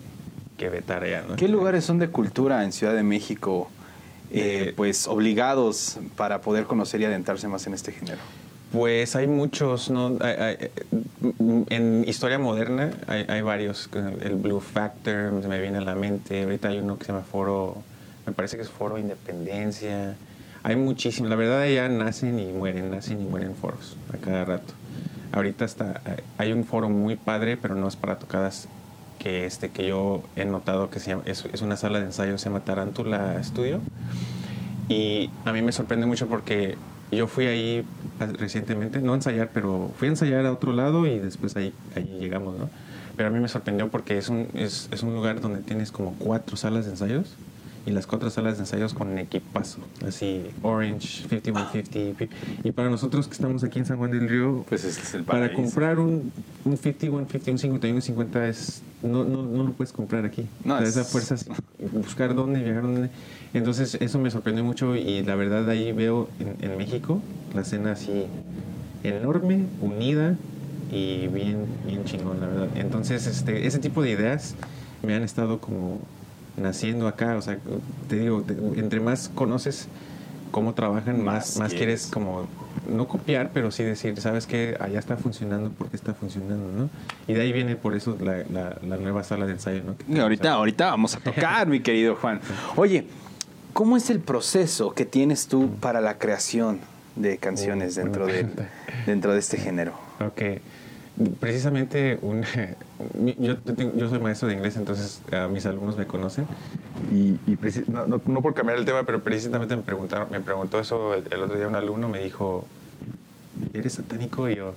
[0.57, 1.35] que vetar allá, ¿no?
[1.37, 3.69] ¿Qué lugares son de cultura en Ciudad de México,
[4.31, 8.17] eh, Eh, pues obligados para poder conocer y adentrarse más en este género?
[8.73, 10.17] Pues hay muchos, ¿no?
[10.19, 10.57] Hay- hay-
[11.69, 13.89] en historia moderna hay, hay varios.
[14.21, 16.43] El Blue Factor se me viene a la mente.
[16.43, 17.77] Ahorita hay uno que se llama Foro,
[18.27, 20.15] me parece que es Foro Independencia.
[20.61, 21.29] Hay muchísimos.
[21.29, 24.73] La verdad, allá nacen y mueren, nacen y mueren foros a cada rato.
[25.31, 26.01] Ahorita está,
[26.37, 28.67] hay un foro muy padre, pero no es para tocadas
[29.17, 32.37] que este que yo he notado que se llama, es, es una sala de ensayo,
[32.37, 33.79] se llama Tarántula Studio.
[34.89, 36.77] Y a mí me sorprende mucho porque
[37.11, 37.85] yo fui ahí
[38.19, 42.17] recientemente, no a ensayar, pero fui a ensayar a otro lado y después ahí, ahí
[42.19, 42.69] llegamos, ¿no?
[43.15, 46.13] Pero a mí me sorprendió porque es un, es, es un lugar donde tienes como
[46.13, 47.35] cuatro salas de ensayos
[47.87, 52.35] y las cuatro salas de ensayos con equipazo, así Orange, 5150.
[52.63, 55.23] Y para nosotros que estamos aquí en San Juan del Río, Pues este es el
[55.23, 56.31] para comprar un,
[56.65, 60.45] un 5150, un 5150 es, no, no, no lo puedes comprar aquí.
[60.65, 61.47] No, O sea, es- esa fuerza es
[61.93, 63.09] buscar dónde, viajar dónde.
[63.53, 67.21] Entonces eso me sorprendió mucho y la verdad ahí veo en, en México
[67.55, 68.25] la escena así
[69.03, 70.35] enorme, unida
[70.91, 72.67] y bien, bien chingón, la verdad.
[72.75, 74.55] Entonces este, ese tipo de ideas
[75.03, 75.99] me han estado como
[76.57, 77.35] naciendo acá.
[77.37, 77.57] O sea,
[78.09, 79.87] te digo, te- entre más conoces
[80.51, 81.77] cómo trabajan, Más más, quieres.
[81.77, 82.47] quieres como
[82.89, 86.89] no copiar, pero sí decir, sabes que allá está funcionando porque está funcionando, ¿no?
[87.27, 89.95] Y de ahí viene por eso la, la- la nueva sala de ensayo, ¿no?
[90.13, 92.39] Y ahorita, ahorita vamos a tocar, mi querido Juan.
[92.77, 93.05] Oye,
[93.73, 96.79] ¿cómo es el proceso que tienes tú para la creación
[97.17, 98.45] de canciones Uh, dentro, de,
[99.05, 99.93] dentro de este género?
[100.25, 100.61] Ok.
[101.39, 102.43] Precisamente un,
[103.39, 103.55] yo,
[103.95, 106.45] yo soy maestro de inglés, entonces a mis alumnos me conocen.
[107.11, 110.79] Y, y no, no- no por cambiar el tema, pero precisamente me, preguntaron, me preguntó
[110.79, 112.65] eso el, el otro día un alumno, me dijo,
[113.73, 114.47] ¿eres satánico?
[114.49, 114.73] Y yo,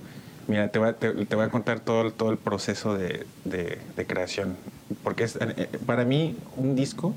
[0.47, 3.25] mira, te voy a, te, te voy a contar todo, el- todo el proceso de,
[3.45, 4.55] de- de creación.
[5.03, 7.13] Porque es, eh, para mí un disco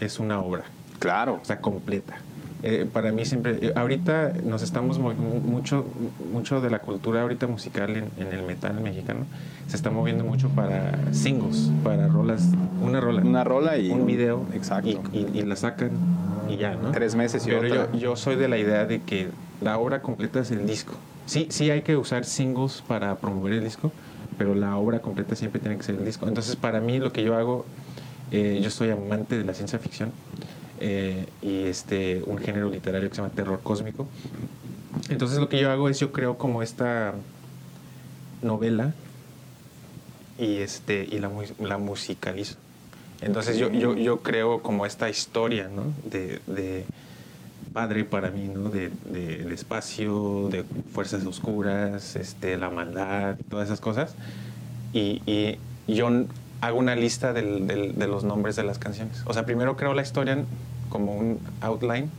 [0.00, 0.64] es una obra
[0.98, 1.40] Claro.
[1.42, 2.18] o sea, completa.
[2.62, 5.86] Eh, para mí siempre, eh, ahorita nos estamos mucho,
[6.32, 9.20] mucho de la cultura ahorita musical en, en el metal mexicano,
[9.66, 12.48] se está moviendo mucho para singles, para rolas,
[12.82, 13.22] una rola.
[13.22, 14.44] Una rola y un video.
[14.52, 14.88] Exacto.
[15.12, 15.90] Y, y- y la sacan
[16.50, 16.90] y ya, ¿no?
[16.90, 17.92] Tres meses y Pero otra.
[17.92, 19.28] Yo, yo soy de la idea de que
[19.62, 20.94] la obra completa es el disco.
[21.26, 23.90] Sí, sí hay que usar singles para promover el disco,
[24.36, 26.26] pero la obra completa siempre tiene que ser el disco.
[26.28, 27.64] Entonces, para mí lo que yo hago,
[28.32, 30.10] eh, yo soy amante de la ciencia ficción
[30.80, 34.06] eh, y este un género literario que se llama terror cósmico.
[35.08, 37.14] Entonces, lo que yo hago es yo creo como esta
[38.42, 38.92] novela
[40.38, 42.56] y este y la, la musicalizo.
[43.20, 45.84] Entonces yo, yo, yo creo como esta historia, ¿no?
[46.10, 46.86] De, de
[47.74, 48.70] padre para mí, ¿no?
[48.70, 50.64] De, de el espacio, de
[50.94, 54.14] fuerzas oscuras, este, la maldad, todas esas cosas.
[54.94, 56.08] Y, y yo
[56.62, 59.22] hago una lista del- del- de los nombres de las canciones.
[59.26, 60.38] O sea, primero creo la historia
[60.90, 62.10] como un outline,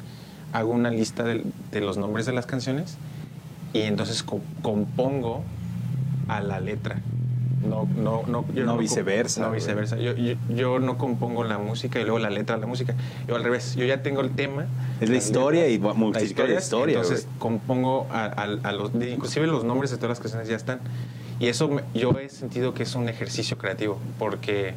[0.54, 2.98] hago una lista del- de los nombres de las canciones
[3.74, 5.44] y entonces co- compongo
[6.28, 7.00] a la letra.
[7.68, 9.96] No, no, no, yo No comp- viceversa, No viceversa.
[9.98, 12.96] Yo, yo, yo no compongo la música y luego la letra de la música.
[13.28, 14.66] Yo al revés, yo ya tengo el tema.
[15.00, 17.38] Es la historia y multiplicar la historia, Entonces güey.
[17.38, 20.80] compongo a, a- a los, de- inclusive los nombres de todas las canciones ya están.
[21.40, 24.74] Y eso me- yo he sentido que es un ejercicio creativo, porque,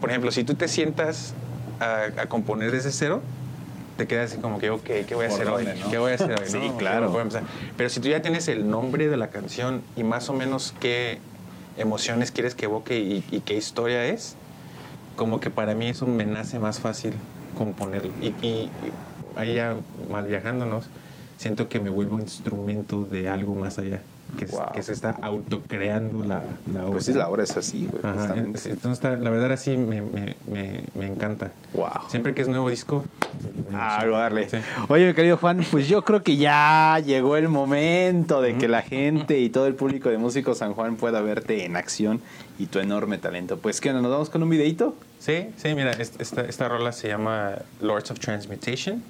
[0.00, 1.34] por ejemplo, si tú te sientas
[1.80, 3.22] a, a componer desde cero,
[3.96, 5.64] te quedas así como que, ok, ¿qué voy a ¿Por hacer hoy?
[5.64, 5.90] dónde, no?
[5.90, 6.48] ¿Qué voy a hacer hoy?
[6.48, 6.76] Sí, no?
[6.76, 7.18] claro.
[7.76, 11.18] Pero si tú ya tienes el nombre de la canción y más o menos qué
[11.78, 14.34] emociones quieres que evoque y, y qué historia es,
[15.16, 17.14] como que para mí eso me nace más fácil
[17.56, 18.12] componerlo.
[18.20, 18.92] Y, y- y
[19.34, 19.76] ahí ya
[20.10, 20.86] mal viajándonos,
[21.38, 24.00] siento que me vuelvo instrumento de algo más allá,
[24.38, 24.72] que, es- Wow.
[24.74, 26.92] que se está autocreando la, la obra.
[26.92, 28.02] Pues sí, la obra es así, güey.
[28.38, 31.52] Entonces está- la verdad así me, me, me, me encanta.
[31.72, 32.08] Wow.
[32.08, 33.04] Siempre que es nuevo disco,
[33.72, 34.18] Ah, emociona.
[34.18, 34.48] darle.
[34.48, 34.56] Sí.
[34.88, 38.82] Oye, mi querido Juan, pues yo creo que ya llegó el momento de que la
[38.82, 42.20] gente y todo el público de Músicos San Juan pueda verte en acción
[42.58, 43.58] y tu enorme talento.
[43.58, 43.92] Pues, ¿qué?
[43.92, 44.94] ¿Nos vamos con un videito?
[45.18, 49.02] Sí, sí, mira, est- esta, esta rola se llama Lords of Transmutation.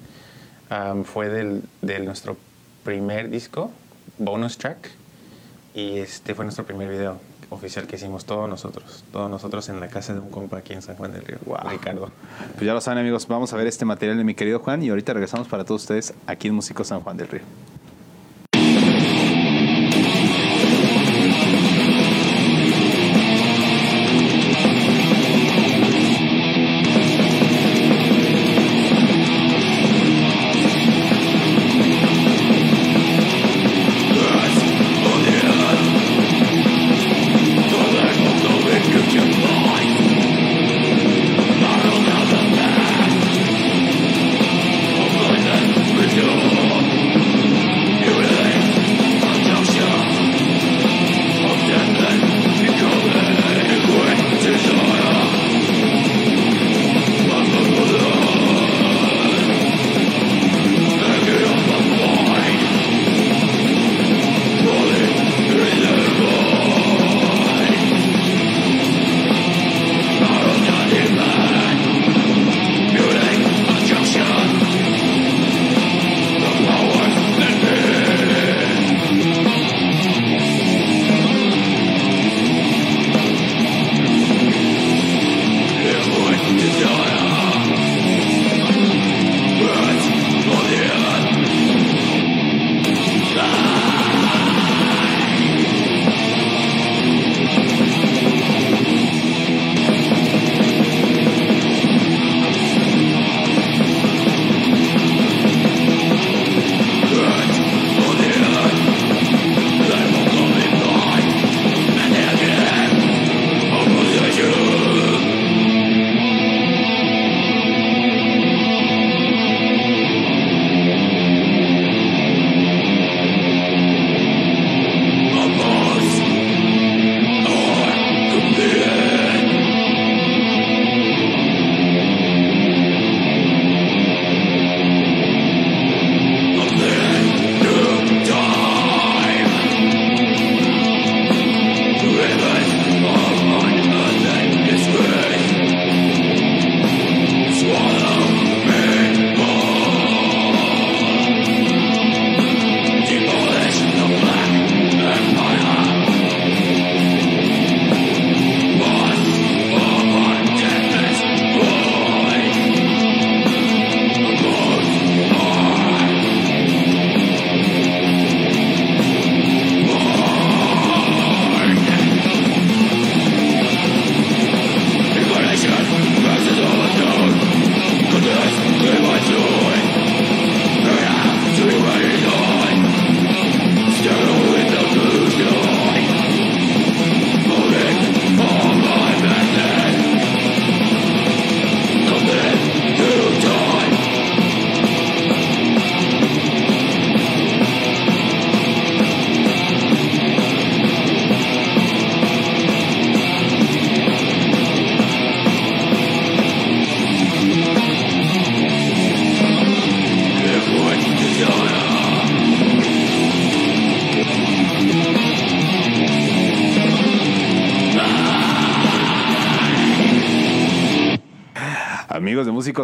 [0.69, 2.35] Um, fue del, de nuestro
[2.83, 3.71] primer disco,
[4.17, 4.89] bonus track.
[5.77, 7.19] Y este fue nuestro primer video
[7.51, 9.03] oficial que hicimos todos nosotros.
[9.11, 11.37] Todos nosotros en la casa de un compa aquí en San Juan del Río.
[11.69, 12.09] Ricardo.
[12.55, 14.89] Pues ya lo saben amigos, vamos a ver este material de mi querido Juan y
[14.89, 17.43] ahorita regresamos para todos ustedes aquí en Músico San Juan del Río.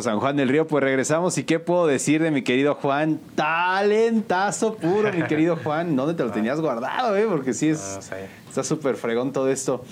[0.01, 1.37] San Juan del Río, pues regresamos.
[1.37, 6.23] Y qué puedo decir de mi querido Juan, talentazo puro, mi querido Juan, ¿dónde te
[6.23, 7.25] lo tenías guardado, eh?
[7.29, 9.83] Porque sí es, ah, está súper fregón todo esto.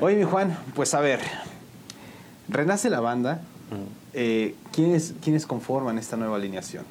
[0.00, 1.20] Oye, mi Juan, pues a ver,
[2.48, 3.42] renace la banda,
[4.14, 6.84] eh, ¿quiénes, ¿quiénes conforman esta nueva alineación?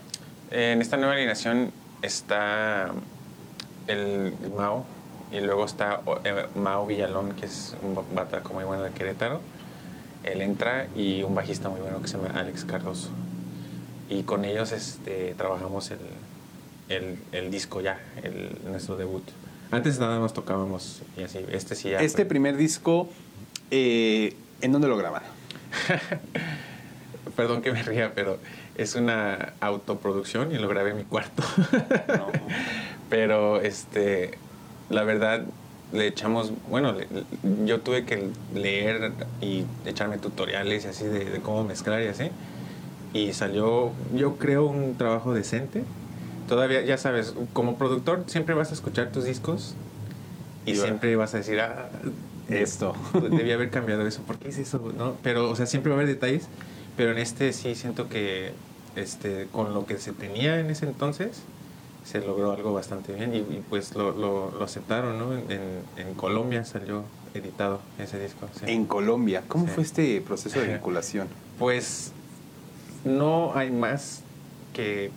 [0.51, 2.91] En esta nueva alineación está
[3.87, 4.85] el Mao
[5.31, 9.41] y luego está eh, Mao Villalón, que es un bataco muy bueno de Querétaro
[10.23, 13.09] él entra y un bajista muy bueno que se llama Alex Cardoso.
[14.09, 15.91] Y con ellos este, trabajamos
[16.89, 19.23] el, el, disco ya, el, nuestro debut.
[19.71, 21.45] Antes nada más tocábamos y así.
[21.51, 21.99] Este sí ya.
[21.99, 23.07] Este primer disco,
[23.69, 25.21] eh, ¿en dónde lo graban?
[27.35, 28.39] Perdón que me ría, pero
[28.75, 31.43] es una autoproducción y lo grabé en mi cuarto.
[33.09, 34.37] Pero este,
[34.89, 35.45] la verdad,
[35.91, 36.95] le echamos, bueno,
[37.65, 42.29] yo tuve que leer y echarme tutoriales y así de, cómo mezclar y así.
[43.13, 45.83] Y salió, yo creo, un trabajo decente.
[46.47, 49.75] Todavía, ya sabes, como productor siempre vas a escuchar tus discos
[50.65, 51.89] y siempre vas a decir, ah,
[52.49, 52.95] esto,
[53.31, 54.93] debía haber cambiado eso, ¿por qué es eso?
[54.97, 55.15] ¿No?
[55.23, 56.47] Pero, o sea, siempre va a haber detalles,
[56.97, 58.51] pero en este sí siento que
[58.95, 61.41] este, con lo que se tenía en ese entonces,
[62.05, 65.33] se logró algo bastante bien y, y pues lo, lo, lo aceptaron, ¿no?
[65.33, 65.61] En,
[65.97, 68.47] en Colombia salió editado ese disco.
[68.57, 68.65] sí.
[68.67, 69.43] En Colombia.
[69.47, 69.71] ¿Cómo Sí.
[69.73, 71.27] fue este proceso de vinculación?
[71.59, 72.11] Pues
[73.05, 74.21] no hay más
[74.73, 75.11] que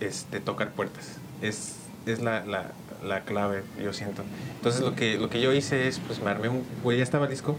[0.00, 1.16] este, tocar puertas.
[1.40, 1.76] Es,
[2.06, 2.72] es la, la,
[3.06, 4.22] la clave, yo siento.
[4.56, 6.64] Entonces lo que, lo que yo hice es, pues me armé un...
[6.82, 7.56] Pues ya estaba el disco.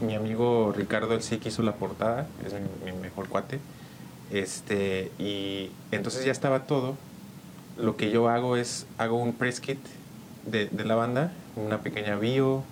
[0.00, 3.58] Mi amigo Ricardo El sí que hizo la portada, es mi, mi mejor cuate.
[4.30, 6.96] Este, y entonces ya estaba todo.
[7.78, 9.78] Lo que yo hago es, hago un press kit
[10.46, 12.64] de, de la banda, una pequeña bio,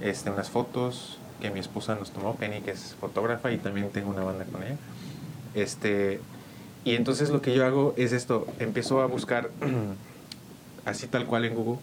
[0.00, 4.10] este, unas fotos que mi esposa nos tomó, Penny, que es fotógrafa y también tengo
[4.10, 4.76] una banda con ella.
[5.54, 6.20] Este,
[6.84, 9.50] y entonces lo que yo hago es esto, empiezo a buscar
[10.84, 11.80] así tal cual en Google,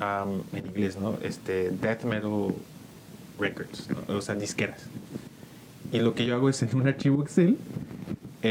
[0.00, 1.18] am, en inglés, ¿no?
[1.22, 2.54] Este, Death Metal
[3.38, 4.16] Records, ¿no?
[4.16, 4.82] o sea, disqueras.
[5.92, 7.58] Y lo que yo hago es en un archivo Excel,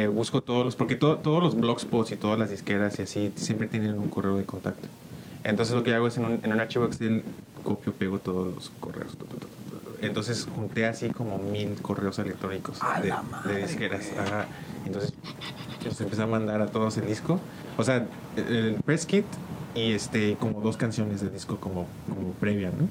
[0.03, 3.31] eh, busco todos los, porque to- todos los blogspots y todas las disqueras y así
[3.35, 4.87] siempre tienen un correo de contacto.
[5.43, 7.23] Entonces lo que hago es en un, en un archivo Excel
[7.63, 9.15] copio, pego todos los correos.
[10.01, 13.13] Entonces junté así como mil correos electrónicos ¡A de,
[13.47, 14.11] de disqueras.
[14.19, 14.45] Ajá.
[14.85, 15.13] Entonces
[15.83, 17.39] los empecé a mandar a todos el disco.
[17.77, 18.05] O sea,
[18.35, 19.25] el, press kit
[19.75, 22.87] y este como dos canciones del disco como, como previa, ¿no?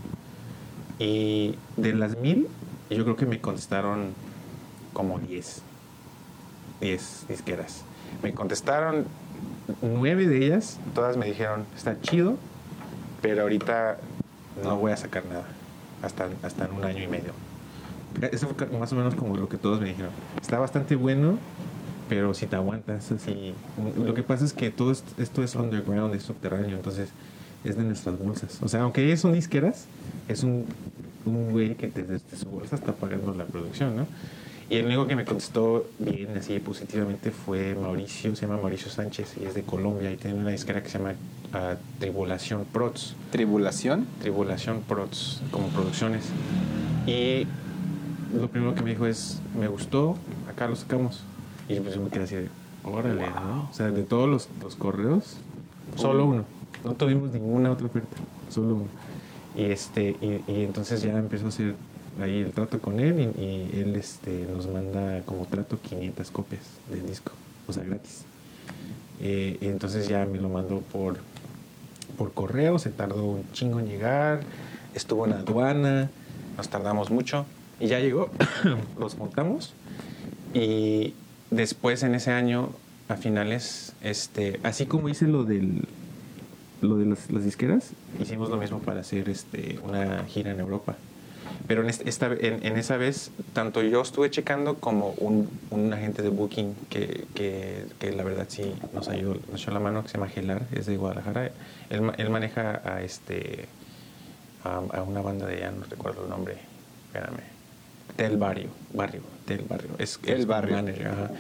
[0.99, 2.47] Y de las mil,
[2.91, 4.13] yo creo que me contestaron
[4.93, 5.63] como 10.
[6.81, 7.83] 10 disqueras.
[8.23, 9.07] Me contestaron
[9.83, 12.37] nueve de ellas, todas me dijeron, está chido,
[13.23, 13.99] pero ahorita
[14.63, 15.47] no voy a sacar nada.
[16.03, 17.33] Hasta, hasta en un año y medio.
[18.31, 20.11] Eso fue más o menos como lo que todos me dijeron.
[20.41, 21.39] Está bastante bueno,
[22.09, 23.55] pero si te aguantas así.
[23.97, 27.09] Lo que pasa es que todo esto, es underground, es subterráneo, entonces
[27.65, 28.59] es de nuestras bolsas.
[28.63, 29.87] O sea, aunque ellos son disqueras,
[30.29, 30.67] es un,
[31.25, 34.07] un güey que desde su bolsa está pagando la producción, ¿no?
[34.71, 39.37] Y el único que me contestó bien, así positivamente, fue Mauricio, se llama Mauricio Sánchez
[39.41, 41.15] y es de Colombia y tiene una disquera que se llama
[41.53, 43.15] ah, Tribulación Prods.
[43.31, 44.07] ¿Tribulación?
[44.21, 46.25] Tribulación Prods, como producciones.
[47.07, 47.47] Y
[48.35, 50.17] lo primero que me dijo es, me gustó,
[50.49, 51.23] acá lo sacamos.
[51.69, 52.49] Y pues yo me quedé así de,
[52.85, 53.69] órale, ¿no?
[53.71, 55.37] O sea, de todos los, los correos,
[55.97, 56.45] solo uno.
[56.85, 58.17] No tuvimos ninguna otra oferta,
[58.49, 58.89] solo uno.
[59.55, 61.75] Y, este, y, y entonces ya empezó a hacer
[62.21, 67.07] ahí el trato con él y, él este, nos manda como trato 500 copias del
[67.07, 67.33] disco,
[67.67, 68.25] o sea, gratis.
[69.21, 71.19] Eh, entonces ya me lo mandó por,
[72.17, 74.41] por correo, se tardó un chingo en llegar,
[74.95, 76.11] estuvo en la aduana,
[76.57, 77.47] nos tardamos mucho
[77.81, 78.31] y ya llegó,
[78.99, 79.75] los montamos
[80.53, 81.15] y
[81.51, 82.71] después en ese año,
[83.09, 85.87] a finales, este, así como hice lo del
[86.81, 90.97] lo de las, las disqueras, hicimos lo mismo para hacer este, una gira en Europa.
[91.67, 95.93] Pero en, este- esta, en, en esa vez, tanto yo estuve checando como un, un
[95.93, 100.03] agente de booking que, que, que la verdad sí nos ayudó, nos echó la mano,
[100.03, 101.51] que se llama Gelar, es de Guadalajara.
[101.89, 103.65] Él, él maneja a, este,
[104.63, 106.57] a, a una banda de, ya no recuerdo el nombre,
[107.07, 107.41] espérame.
[108.19, 109.89] Del barrio, barrio, del barrio.
[109.99, 110.77] Es, Del es Barrio.
[110.77, 111.31] manager, ajá.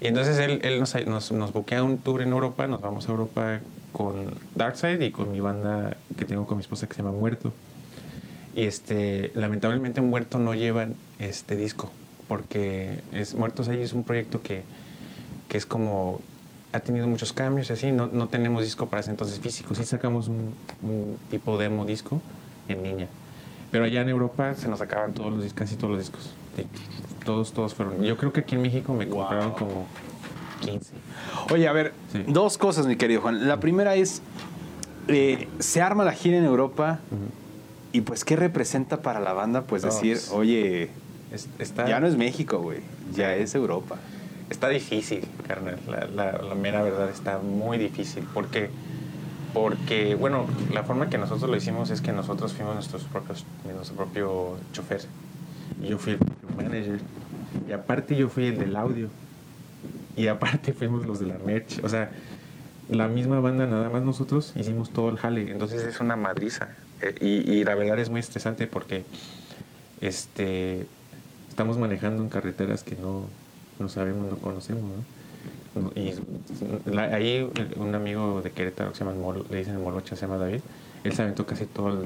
[0.00, 3.10] Y entonces él, él nos, nos, nos buquea un tour en Europa, nos vamos a
[3.10, 3.60] Europa
[3.92, 7.52] con Darkside y con mi banda que tengo con mi esposa que se llama Muerto.
[8.54, 11.90] Y este, lamentablemente Muerto no llevan este disco,
[12.28, 14.62] porque es, Muertos ahí es un proyecto que,
[15.48, 16.20] que es como,
[16.72, 19.84] ha tenido muchos cambios y así, no, no tenemos disco para ese entonces físico, sí
[19.84, 22.20] sacamos un, un tipo demo disco
[22.68, 23.08] en línea.
[23.70, 26.30] Pero allá en Europa se nos acaban todos los discos, casi todos los discos.
[26.56, 26.66] Sí,
[27.24, 28.02] Todos, todos fueron.
[28.02, 29.86] Yo creo que aquí en México me compraron como
[30.60, 30.92] 15.
[31.50, 32.22] Oye, a ver, Sí.
[32.28, 33.48] dos cosas, mi querido Juan.
[33.48, 34.20] La primera es,
[35.08, 37.00] eh, se arma la gira en Europa
[37.92, 39.62] y pues, ¿qué representa para la banda?
[39.62, 40.90] Pues decir, pues, oye,
[41.32, 42.80] Es- está, ya no es México, güey,
[43.14, 43.96] ya es Europa.
[44.50, 45.78] Está difícil, carnal.
[45.88, 48.24] La, la- la mera verdad está muy difícil.
[48.34, 48.68] Porque,
[49.54, 53.96] porque, bueno, la forma que nosotros lo hicimos es que nosotros fuimos nuestros propios, nuestro
[53.96, 55.02] propio chofer.
[55.82, 56.18] Y yo fui el
[56.56, 57.00] manager.
[57.68, 59.08] Y aparte yo fui el del audio.
[60.16, 61.82] Y aparte fuimos los de la merch.
[61.82, 62.10] O sea,
[62.90, 65.50] la misma banda, nada más nosotros hicimos todo el jale.
[65.50, 66.68] Entonces es una madriza.
[67.02, 69.04] Eh, y, la verdad es muy estresante porque
[70.00, 70.86] este,
[71.48, 73.26] estamos manejando en carreteras que no,
[73.78, 74.82] no sabemos, no conocemos.
[75.74, 75.90] ¿no?
[75.94, 76.12] Y
[76.86, 80.36] la- ahí un amigo de Querétaro que se llama Mol- le dicen Molocha, se llama
[80.38, 80.60] David,
[81.04, 82.04] él se aventó casi todo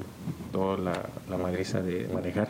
[0.52, 2.48] toda la, la madriza de manejar.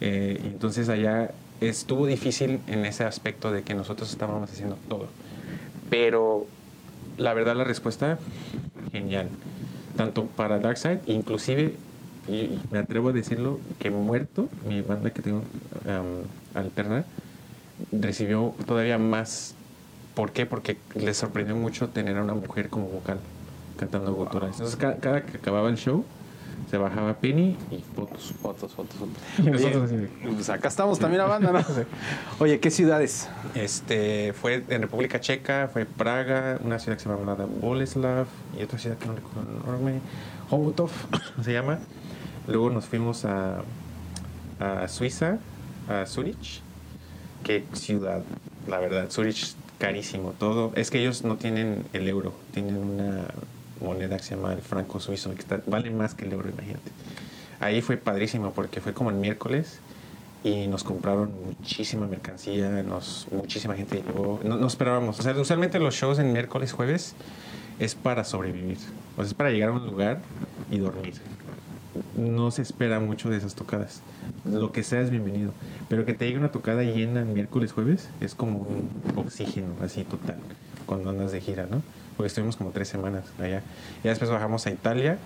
[0.00, 5.06] Eh, entonces allá estuvo difícil en ese aspecto de que nosotros estábamos haciendo todo.
[5.88, 6.46] Pero
[7.16, 8.18] la verdad la respuesta,
[8.92, 9.28] genial.
[9.96, 11.74] Tanto para Darkseid, inclusive,
[12.28, 15.38] y- me atrevo a decirlo, que Muerto, mi banda que tengo
[15.86, 17.04] um, alterna,
[17.92, 19.54] recibió todavía más
[20.14, 20.46] ¿Por qué?
[20.46, 23.18] Porque les sorprendió mucho tener a una mujer como vocal
[23.76, 24.54] cantando guturales.
[24.54, 26.04] Entonces, cada, cada que acababa el show,
[26.74, 28.34] se bajaba Penny y fotos.
[28.42, 29.16] Fotos, fotos, fotos.
[29.38, 29.90] Y Oye, nosotros
[30.34, 31.64] pues acá estamos también a banda, ¿no?
[32.40, 33.28] Oye, ¿qué ciudades?
[33.54, 38.26] Este, fue en República Checa, fue Praga, una ciudad que se llama Boleslav
[38.58, 40.00] y otra ciudad que no recuerdo enorme,
[40.50, 40.90] Hobotov
[41.44, 41.78] se llama.
[42.48, 43.62] Luego nos fuimos a,
[44.58, 45.38] a Suiza,
[45.88, 46.60] a Zurich.
[47.44, 48.24] Qué ciudad,
[48.66, 49.12] la verdad.
[49.12, 50.72] Zurich, carísimo todo.
[50.74, 53.26] Es que ellos no tienen el euro, tienen una
[53.80, 56.90] moneda que se llama el franco suizo, que vale más que el euro, imagínate.
[57.60, 59.80] Ahí fue padrísimo porque fue como el miércoles
[60.42, 64.40] y nos compraron muchísima mercancía, nos, muchísima gente llegó.
[64.44, 65.18] No, esperábamos.
[65.18, 67.14] O sea, usualmente los shows en miércoles, jueves
[67.78, 68.78] es para sobrevivir.
[69.16, 70.20] O es para llegar a un lugar
[70.70, 71.14] y dormir.
[72.16, 74.02] No se espera mucho de esas tocadas.
[74.44, 75.52] Lo que sea es bienvenido.
[75.88, 80.36] Pero que te llegue una tocada llena miércoles, jueves, es como un oxígeno así total
[80.86, 81.82] cuando andas de gira, ¿no?
[82.16, 83.62] Porque estuvimos como tres semanas allá.
[84.02, 85.18] Y después bajamos a Italia,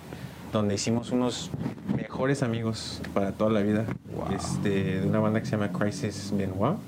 [0.52, 1.50] donde hicimos unos
[1.96, 3.86] mejores amigos para toda la vida.
[4.14, 4.34] Wow.
[4.34, 6.78] Este, de una banda que se llama Crisis Benoit,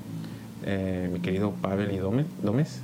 [0.65, 2.81] eh, mi querido Pavel y Gómez.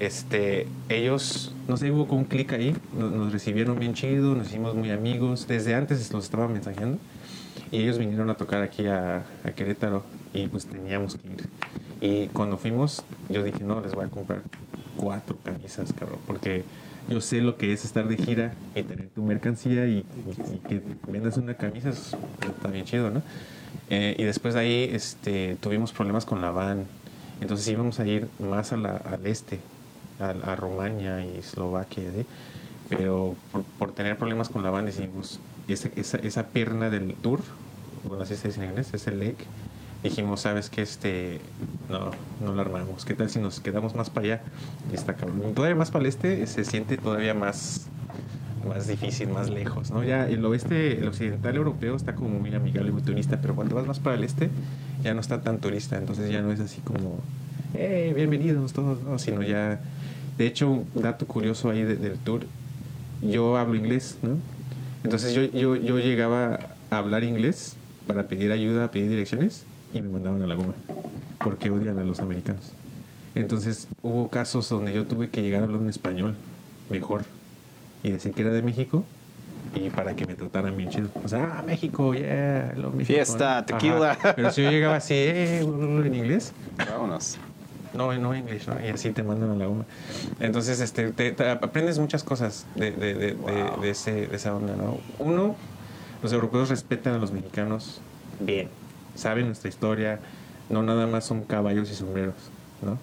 [0.00, 4.46] Este, ellos, no sé, hubo como un clic ahí, nos, nos recibieron bien chido, nos
[4.46, 5.46] hicimos muy amigos.
[5.48, 6.98] Desde antes los estaba mensajeando
[7.70, 11.48] y ellos vinieron a tocar aquí a, a Querétaro y pues teníamos que ir.
[12.00, 14.42] Y cuando fuimos, yo dije, no, les voy a comprar
[14.96, 16.64] cuatro camisas, cabrón, porque
[17.08, 20.58] yo sé lo que es estar de gira y tener tu mercancía y, y- y
[20.68, 23.22] que vendas una camisa, es- está bien chido, ¿no?
[23.90, 26.84] Eh, y después de ahí este, tuvimos problemas con la van,
[27.40, 29.58] entonces íbamos a ir más a la- al este,
[30.20, 32.26] a, a Rumania y Eslovaquia, ¿sí?
[32.88, 37.40] pero por, por tener problemas con la van decidimos, esa, esa, esa pierna del tour,
[38.04, 39.36] bueno, así se dice en inglés, ese leg,
[40.02, 41.40] dijimos, sabes que este,
[41.88, 42.10] no,
[42.44, 44.42] no la armamos, ¿qué tal si nos quedamos más para allá?
[44.92, 45.54] Y está cabrón.
[45.54, 47.86] Todavía más para el este se siente todavía más,
[48.68, 50.04] más difícil, más lejos, ¿no?
[50.04, 53.86] Ya el oeste, el occidental europeo está como muy amigable, muy turista, pero cuando vas
[53.86, 54.50] más para el este
[55.02, 57.20] ya no está tan turista, entonces ya no es así como,
[57.74, 59.18] eh, bienvenidos todos, ¿no?
[59.18, 59.80] Sino ya,
[60.36, 62.42] de hecho, un dato curioso ahí de- del tour,
[63.22, 64.36] yo hablo inglés, ¿no?
[65.02, 66.58] Entonces yo, yo, yo llegaba
[66.90, 67.76] a hablar inglés
[68.06, 70.74] para pedir ayuda, pedir direcciones y me mandaban a la goma
[71.42, 72.72] porque odian a los americanos.
[73.34, 76.34] Entonces hubo casos donde yo tuve que llegar a hablar en español
[76.90, 77.22] mejor
[78.02, 79.04] y decir que era de México
[79.74, 81.08] y para que me trataran bien chido.
[81.24, 84.12] O sea, ah, México, yeah, love México", Fiesta, tequila.
[84.12, 84.32] Ajá.
[84.34, 86.52] Pero si yo llegaba así, eh, en inglés,
[86.90, 87.36] Vámonos.
[87.94, 88.74] no, no English, ¿no?
[88.84, 89.84] Y así te mandan a la goma.
[90.40, 93.80] Entonces, este, te, te aprendes muchas cosas de, de, de, de- Wow.
[93.80, 94.98] de ese, de esa onda, ¿no?
[95.18, 95.56] Uno,
[96.22, 98.00] los europeos respetan a los mexicanos
[98.40, 98.68] bien,
[99.18, 100.20] saben nuestra historia,
[100.70, 102.34] no nada más son caballos y sombreros,
[102.82, 102.98] ¿no?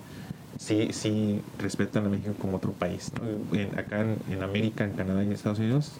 [0.57, 3.57] Sí, sí respetan a México como otro país, ¿no?
[3.59, 5.91] En- acá en, en América, en Canadá y en Estados Unidos,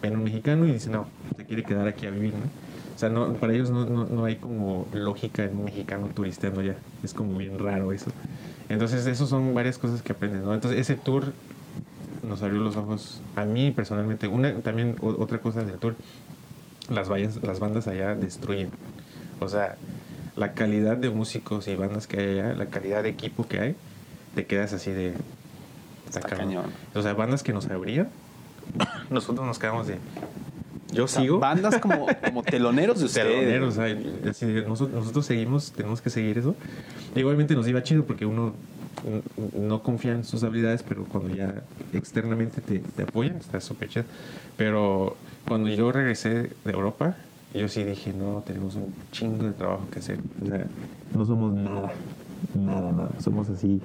[0.00, 2.44] ven a un mexicano y dicen, no, se quiere quedar aquí a vivir, ¿no?
[2.94, 6.62] O sea, no, para ellos no, no, no hay como lógica en un mexicano turisteando
[6.62, 6.76] ya.
[7.02, 8.06] Es como bien raro eso.
[8.68, 10.54] Entonces, eso son varias cosas que aprendes, ¿no?
[10.54, 11.32] Entonces, ese tour
[12.26, 14.28] nos abrió los ojos a mí personalmente.
[14.28, 15.96] Una, también o- otra cosa del tour,
[16.88, 18.70] las, vallas, las bandas allá destruyen.
[19.44, 19.76] O sea,
[20.36, 23.76] la calidad de músicos y bandas que hay allá, la calidad de equipo que hay,
[24.34, 25.14] te quedas así de...
[26.06, 26.66] Está cañón.
[26.94, 28.08] O sea, bandas que nos abrían,
[29.10, 29.98] nosotros nos quedamos de...
[30.92, 31.40] Yo O sea, sigo.
[31.40, 33.26] Bandas como, como teloneros de ustedes.
[33.26, 33.96] Teloneros, o sea,
[34.30, 36.54] así de, nosotros, nosotros seguimos, tenemos que seguir eso.
[37.16, 38.54] Y igualmente nos iba chido porque uno
[39.56, 44.04] no confía en sus habilidades, pero cuando ya externamente te, te apoyan, está súper chido.
[44.56, 45.16] Pero
[45.46, 47.16] cuando yo regresé de Europa,
[47.54, 50.18] yo sí dije, no, tenemos un chingo de trabajo que hacer.
[50.42, 50.66] O sea,
[51.14, 51.92] no somos nada,
[52.54, 53.10] nada, nada.
[53.20, 53.80] Somos así,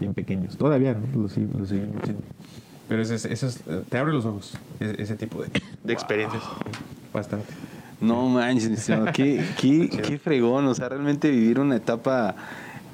[0.00, 0.56] bien pequeños.
[0.56, 1.22] Todavía, ¿no?
[1.22, 1.98] Lo, sig- lo siendo.
[2.88, 5.48] Pero eso, es, eso es- te abre los ojos, ese, ese tipo de,
[5.82, 6.42] de experiencias.
[7.12, 7.46] Bastante.
[8.00, 12.36] No manches, qué, qué, qué fregón, o sea, realmente vivir una etapa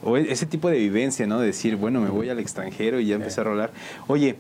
[0.05, 1.41] o e- ese tipo de vivencia, ¿no?
[1.41, 3.73] Decir, bueno, me voy al extranjero y ya empecé a rolar.
[4.07, 4.37] Oye,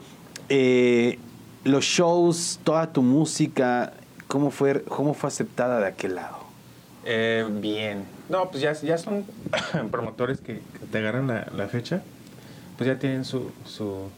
[0.49, 1.18] eh,
[1.64, 3.93] los shows, toda tu música,
[4.33, 6.39] ¿cómo fue, cómo fue aceptada de aquel lado?
[7.05, 8.07] Eh, bien.
[8.30, 9.26] No, pues ya, ya son
[9.91, 12.03] promotores que, que te agarran la, la fecha,
[12.78, 14.09] pues ya tienen su, su,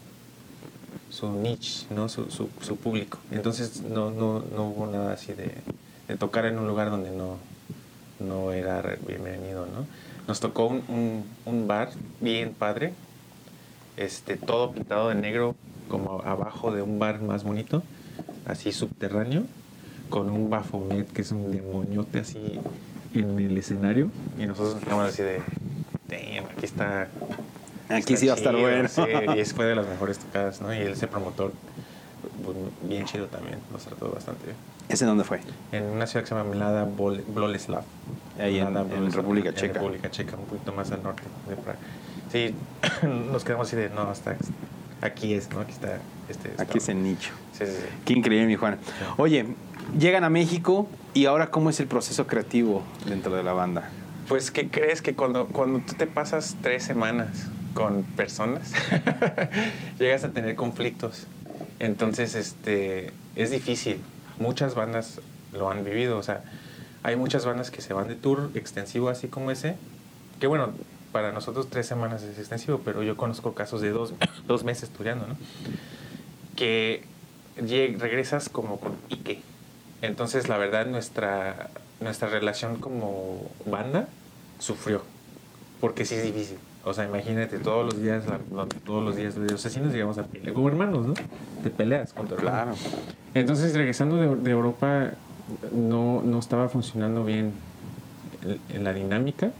[1.09, 2.07] su niche, ¿no?
[2.07, 3.17] Su, su, su público.
[3.29, 5.51] Entonces no, no, no hubo nada así de,
[6.07, 7.35] de tocar en un lugar donde no,
[8.21, 9.85] no era bienvenido, ¿no?
[10.29, 11.89] Nos tocó un, un, un bar
[12.21, 12.93] bien padre,
[13.97, 15.55] este, todo pintado de negro,
[15.89, 17.83] como abajo de un bar más bonito,
[18.45, 19.43] así subterráneo,
[20.09, 22.59] con un Baphomet, que es un demoniote así
[23.13, 24.09] en el escenario.
[24.39, 25.41] Y nosotros nos quedamos así de,
[26.09, 27.07] damn, aquí está,
[27.89, 28.87] Aquí sí va a estar bueno.
[28.89, 29.01] Sí,
[29.35, 30.73] y es- fue de las mejores tocadas, ¿no?
[30.73, 31.53] Y él ese promotor,
[32.43, 32.57] pues,
[32.89, 34.57] bien chido también, nos trató bastante bien.
[34.89, 35.39] ¿Ese dónde fue?
[35.71, 37.83] En una ciudad que se llama Mlada Bol- Boleslav.
[38.39, 39.67] Ahí en- en Boleslav, República Checa.
[39.67, 41.79] En República Checa, un poquito más al norte de Praga.
[42.31, 42.53] Sí,
[43.31, 44.35] nos quedamos así de, no, hasta
[45.01, 45.59] aquí es, ¿no?
[45.61, 45.99] Aquí está.
[46.27, 47.31] Este, Aquí es está- el nicho.
[47.53, 47.85] Sí, sí, sí.
[48.03, 48.77] Qué increíble, mi Juan.
[49.17, 49.45] Oye,
[49.97, 53.89] llegan a México y ahora, ¿cómo es el proceso creativo dentro de la banda?
[54.27, 58.73] Pues, ¿qué crees que cuando, cuando tú te pasas tres semanas con personas,
[59.99, 61.27] llegas a tener conflictos?
[61.79, 64.01] Entonces, este, es difícil.
[64.39, 65.21] Muchas bandas
[65.53, 66.17] lo han vivido.
[66.17, 66.43] O sea,
[67.03, 69.75] hay muchas bandas que se van de tour extensivo así como ese.
[70.39, 70.71] Que bueno,
[71.11, 74.13] para nosotros tres semanas es extensivo, pero yo conozco casos de dos,
[74.47, 75.37] dos meses tureando, ¿no?
[76.55, 77.03] Que
[77.55, 79.41] regresas como con pique.
[80.05, 81.69] Entonces, la verdad, nuestra,
[82.01, 84.07] nuestra relación como banda
[84.59, 85.01] sufrió.
[85.81, 86.57] Porque sí es difícil.
[86.83, 88.23] O sea, imagínate todos los días,
[88.85, 90.53] todos los días, o sea, sí nos llegamos a pelear.
[90.53, 91.13] Como hermanos, ¿no?
[91.63, 92.73] Te peleas con tu hermano.
[93.33, 95.11] Entonces, regresando de, de Europa,
[95.73, 97.53] no, no estaba funcionando bien
[98.45, 99.51] el- en la dinámica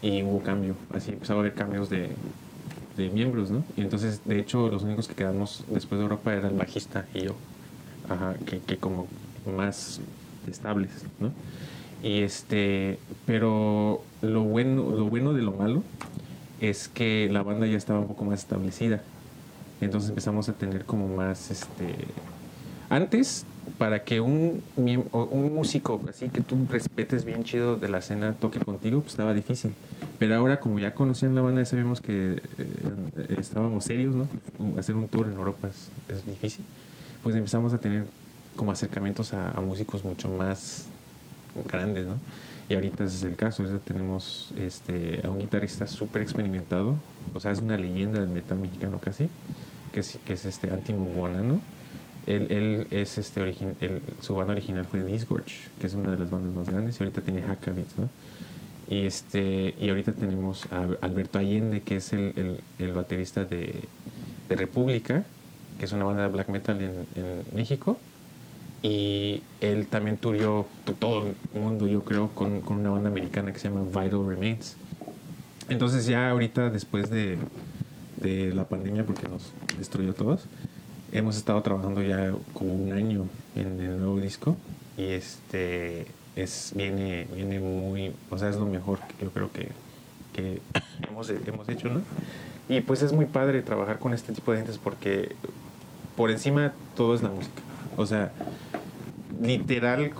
[0.00, 0.76] y hubo cambio.
[0.94, 2.10] Así empezaba a haber cambios de,
[2.96, 3.64] de miembros, ¿no?
[3.76, 7.22] Y entonces, de hecho, los únicos que quedamos después de Europa era el bajista y
[7.22, 7.34] yo.
[8.08, 9.08] Ajá, que, que como
[9.46, 10.00] más
[10.48, 10.90] estables,
[11.20, 11.32] ¿no?
[12.02, 15.82] Y este, pero lo bueno, lo bueno de lo malo
[16.60, 19.02] es que la banda ya estaba un poco más establecida.
[19.80, 21.94] Entonces empezamos a tener como más, este...
[22.90, 23.46] Antes,
[23.78, 28.60] para que un, un músico así que tú respetes bien chido de la escena toque
[28.60, 29.72] contigo, pues estaba difícil.
[30.18, 34.28] Pero ahora, como ya conocían la banda, ya sabíamos que eh, estábamos serios, ¿no?
[34.78, 36.64] Hacer un tour en Europa es, es difícil.
[37.22, 38.04] Pues empezamos a tener
[38.56, 40.86] como acercamientos a, a músicos mucho más
[41.70, 42.18] grandes, ¿no?
[42.68, 46.96] Y ahorita es el caso, tenemos este, a un guitarrista súper experimentado,
[47.34, 49.28] o sea, es una leyenda del metal mexicano casi,
[49.92, 51.60] que es, que es este Antimo Buonanno.
[52.26, 53.54] Él, él es este
[54.22, 57.20] su banda original fue Disgorge, que es una de las bandas más grandes, y ahorita
[57.20, 58.08] tiene Hackabits, ¿no?
[58.88, 63.82] Y, este, y ahorita tenemos a Alberto Allende, que es el, el, el baterista de,
[64.48, 65.24] de República,
[65.78, 67.98] que es una banda de black metal en, en México.
[68.86, 73.50] Y él también turió to- todo el mundo, yo creo, con, con una banda americana
[73.50, 74.76] que se llama Vital Remains.
[75.70, 77.38] Entonces ya ahorita, después de,
[78.20, 80.44] de la pandemia, porque nos destruyó a todos,
[81.12, 83.24] hemos estado trabajando ya como un año
[83.56, 84.54] en el nuevo disco.
[84.98, 86.06] Y este
[86.36, 89.68] es viene, viene muy, o sea, es lo mejor que yo creo que,
[90.34, 90.60] que
[91.08, 92.02] hemos, hemos hecho, ¿no?
[92.68, 95.34] Y pues es muy padre trabajar con este tipo de gentes porque
[96.16, 97.62] por encima todo es la música.
[97.96, 98.32] O sea,
[99.42, 100.12] literal,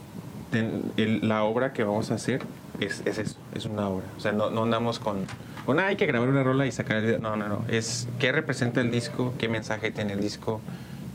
[0.50, 2.42] ten- el- la obra que vamos a hacer
[2.80, 4.04] es, es eso, es una obra.
[4.16, 5.18] O sea, no, no andamos con,
[5.66, 7.18] con "Ah, hay que grabar una rola y sacar el video.
[7.20, 7.64] No, no, no.
[7.68, 10.60] Es qué representa el disco, qué mensaje tiene el disco,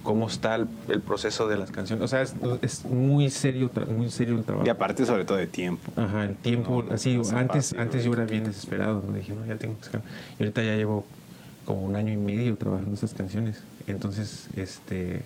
[0.03, 2.03] cómo está el, el proceso de las canciones.
[2.03, 4.65] O sea, es, es muy serio, muy serio el trabajo.
[4.65, 5.91] Y aparte, sobre todo de tiempo.
[6.01, 9.13] Ajá, el tiempo, No, así, esa antes, antes yo era bien desesperado, ¿no?
[9.13, 10.01] Dije, no, ya tengo que sacar.
[10.39, 11.05] Y ahorita ya llevo
[11.65, 13.61] como un año y medio trabajando estas canciones.
[13.87, 15.21] Entonces, este.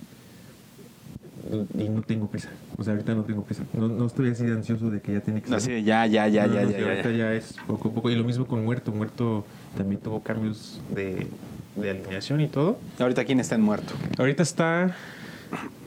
[1.78, 2.50] Y no tengo prisa.
[2.78, 3.64] O sea, ahorita no tengo prisa.
[3.74, 5.58] No, no estoy así de ansioso de que ya tiene que ser.
[5.58, 7.18] Así de ya, ya, ya, No, ya, no, ya, ya, Ahorita ya.
[7.18, 8.10] ya es poco a poco.
[8.10, 8.92] Y lo mismo con Muerto.
[8.92, 9.46] Muerto
[9.78, 11.28] también tuvo cambios de,
[11.76, 12.78] de alineación y todo.
[13.00, 13.94] Ahorita, ¿quién está en muerto?
[14.18, 14.96] Ahorita está.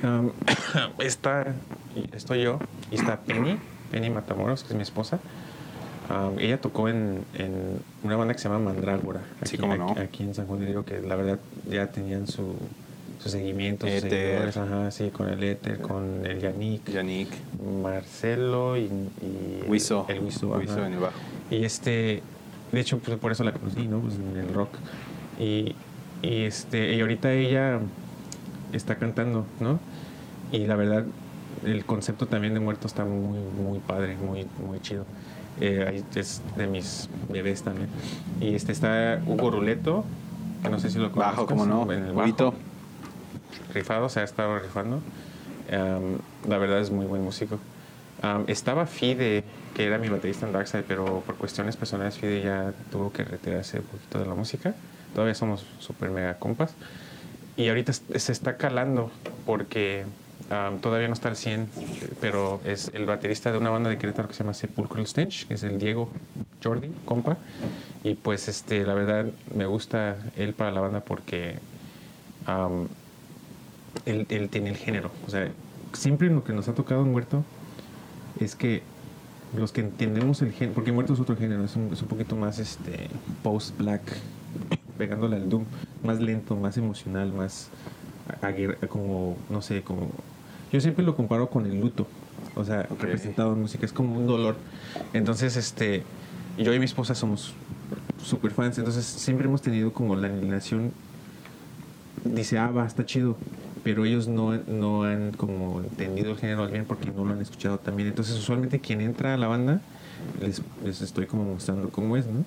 [0.03, 0.31] um,
[0.99, 1.55] está.
[2.13, 2.59] Estoy yo.
[2.91, 3.57] Y está Penny.
[3.91, 5.21] Penny Matamoros, que es mi esposa.
[6.11, 9.21] Um, ella tocó en, en una banda que se llama Mandrágora.
[9.43, 9.91] Sí, aquí- cómo no.
[9.93, 11.39] Aquí, aquí en San Juan de Diego, que la verdad
[11.69, 12.55] ya tenían su,
[13.27, 14.11] su seguimiento, sus Éter.
[14.11, 14.57] seguidores.
[14.57, 17.29] Ajá, sí, con el Éter, con el Yannick, Yannick.
[17.83, 18.83] Marcelo y.
[18.83, 20.07] y el- Wiso.
[20.09, 20.49] El Wiso.
[20.57, 21.15] Wiso en el bajo.
[21.51, 22.23] Y este,
[22.73, 24.01] de hecho, pues por eso la conocí, ¿no?
[24.01, 24.71] Pues en el rock.
[25.39, 25.75] Y,
[26.23, 27.79] y este, y ahorita ella
[28.73, 29.79] está cantando, ¿no?
[30.53, 31.05] Y la verdad,
[31.65, 35.05] el concepto también de muerto está muy, muy padre, muy, muy chido.
[35.61, 37.89] Eh, es de mis bebés también.
[38.41, 40.05] Y este está Hugo Ruleto,
[40.63, 41.33] que no sé si lo conoces.
[41.37, 41.91] Bajo, como no.
[41.93, 42.55] En el bajo.
[43.73, 45.01] Rifado, se ha estado rifando.
[45.73, 47.59] Am, la verdad es muy buen músico.
[48.23, 49.45] Am, estaba Fide,
[49.75, 53.81] que era mi baterista en Darkside, pero por cuestiones personales Fide ya tuvo que retirarse
[53.81, 54.75] un poquito de la música.
[55.15, 56.75] Todavía somos super mega compas.
[57.57, 59.11] Y ahorita se está calando
[59.47, 60.05] porque
[60.51, 61.69] am, todavía no está al 100,
[62.21, 65.55] pero es el baterista de una banda de Querétaro que se llama Sepulchral Stench, que
[65.55, 66.11] es el Diego
[66.63, 67.39] Jordi, compa.
[68.05, 71.59] Y pues este, la verdad me gusta él para la banda porque
[72.47, 72.89] am,
[74.05, 75.11] él, él tiene el género.
[75.27, 75.51] O sea,
[75.93, 77.45] siempre lo que nos ha tocado en Muerto
[78.41, 78.83] es que
[79.57, 82.37] los que entendemos el género, porque Muerto es otro género, es un, es un poquito
[82.37, 83.09] más este,
[83.43, 84.03] post-black
[84.99, 85.65] pegándole al Doom,
[86.05, 87.71] más lento, más emocional, más
[88.89, 90.11] como, no sé, como...
[90.73, 92.07] Yo siempre lo comparo con el luto,
[92.55, 94.57] o sea, representado en música, es como un dolor.
[95.13, 96.03] Entonces, este,
[96.59, 97.55] yo y mi esposa somos
[98.23, 100.93] super fans, entonces siempre hemos tenido como la alineación
[102.25, 103.37] dice, ah, va, está chido.
[103.87, 107.79] Pero ellos no, no han como entendido el género bien porque no lo han escuchado
[107.79, 108.09] también.
[108.09, 109.81] Entonces, usualmente quien entra a la banda,
[110.41, 112.45] les, les estoy como mostrando cómo es, ¿no?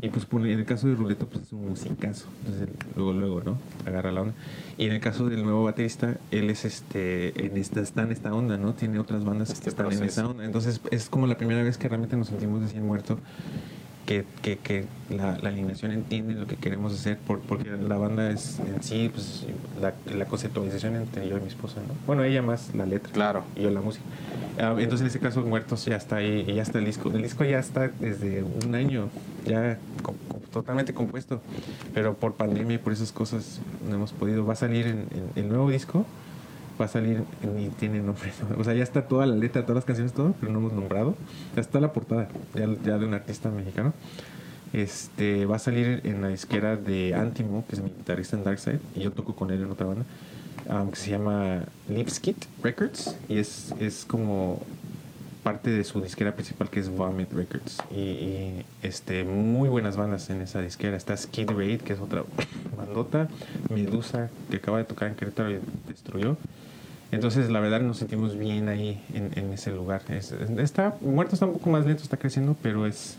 [0.00, 2.28] Y pues en el caso de Ruleto, pues es un musicazo.
[2.46, 3.58] Entonces, luego, luego, ¿no?
[3.84, 4.34] Agarra la onda.
[4.78, 8.32] Y en el caso del nuevo baterista, él es este, en esta, está en esta
[8.32, 8.72] onda, ¿no?
[8.72, 10.22] Tiene otras bandas Este que están en proceso.
[10.22, 10.46] esa onda.
[10.46, 13.18] Entonces, es como la primera vez que realmente nos sentimos recién muerto
[14.06, 18.30] que, que, que la, la alineación entiende lo que queremos hacer, por- porque la banda
[18.30, 19.46] es en sí, pues
[19.80, 21.94] la, la conceptualización entre yo y mi esposa, ¿no?
[22.06, 23.12] Bueno, ella más la letra.
[23.12, 23.44] Claro.
[23.56, 24.04] Y yo la música.
[24.58, 27.10] Ah, entonces, en ese caso, Muertos ya está ahí, ya está el disco.
[27.14, 29.08] El disco ya está desde un año,
[29.46, 31.40] ya co- co- totalmente compuesto,
[31.94, 34.44] pero por pandemia y por esas cosas no hemos podido.
[34.44, 36.04] Va a salir en, en- el nuevo disco,
[36.80, 37.22] va a salir,
[37.54, 38.32] ni tiene nombre.
[38.58, 41.14] O sea, ya está toda la letra, todas las canciones, todo, pero no hemos nombrado.
[41.54, 43.92] Ya está la portada, ya, ya de un artista mexicano.
[44.72, 48.80] Este, va a salir en la disquera de Antimo, que es mi guitarrista en Darkside,
[48.94, 50.04] y yo toco con él en otra banda,
[50.68, 54.62] um, que se llama Lipskit Records, y es, es como
[55.42, 57.78] parte de su disquera principal que es Vomit Records.
[57.90, 60.96] Y, y, este, muy buenas bandas en esa disquera.
[60.96, 62.24] Está Skid Raid, que es otra
[62.76, 63.28] bandota,
[63.70, 65.58] Medusa, que acaba de tocar en Querétaro y
[65.88, 66.36] destruyó.
[67.12, 70.02] Entonces, la verdad, nos sentimos bien ahí en, en ese lugar.
[70.08, 73.16] Es- está muerto, está un poco más lento, está creciendo, pero es,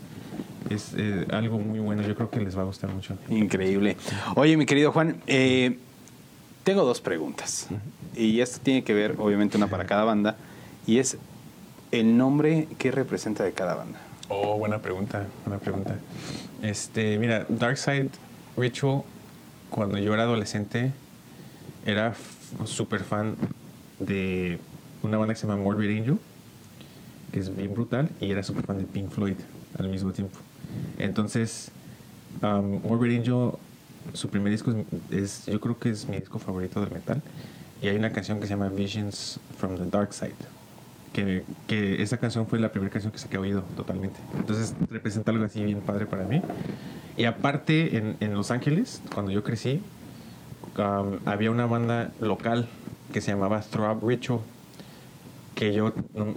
[0.70, 2.02] es eh, algo muy bueno.
[2.02, 3.16] Yo creo que les va a gustar mucho.
[3.28, 3.96] Increíble.
[4.34, 5.78] Oye, mi querido Juan, eh,
[6.64, 7.66] tengo dos preguntas.
[8.16, 10.36] Y esto tiene que ver, obviamente, una para cada banda.
[10.86, 11.18] Y es
[11.90, 13.98] el nombre que representa de cada banda.
[14.28, 15.96] Oh, buena pregunta, buena pregunta.
[16.62, 18.08] Este, mira, Darkside
[18.56, 19.02] Ritual,
[19.68, 20.92] cuando yo era adolescente,
[21.84, 22.14] era
[22.64, 23.34] súper fan
[24.06, 24.58] de
[25.02, 26.18] una banda que se llama Morbid Angel,
[27.32, 29.36] que es bien brutal, y era súper fan de Pink Floyd
[29.78, 30.38] al mismo tiempo.
[30.98, 31.70] Entonces,
[32.42, 33.52] um, Morbid Angel,
[34.12, 34.72] su primer disco
[35.10, 37.22] es, es- yo creo que es mi disco favorito del metal,
[37.80, 40.34] y hay una canción que se llama Visions from the Dark Side
[41.12, 44.18] que, que esa canción fue la primera canción que se quedó oído totalmente.
[44.34, 46.40] Entonces representa algo así bien padre para mí.
[47.18, 49.82] Y aparte, en, en Los Ángeles, cuando yo crecí,
[50.78, 52.66] um, había una banda local
[53.12, 54.40] que se llamaba Throb Ritual,
[55.54, 55.92] que yo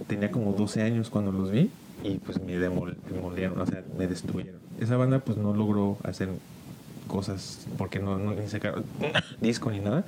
[0.06, 1.70] tenía como 12 años cuando los vi
[2.04, 4.60] y pues me demol- demolieron, o sea, me destruyeron.
[4.80, 6.28] Esa banda pues no logró hacer
[7.08, 8.84] cosas porque no, no ni sacaron
[9.40, 10.04] disco ni nada,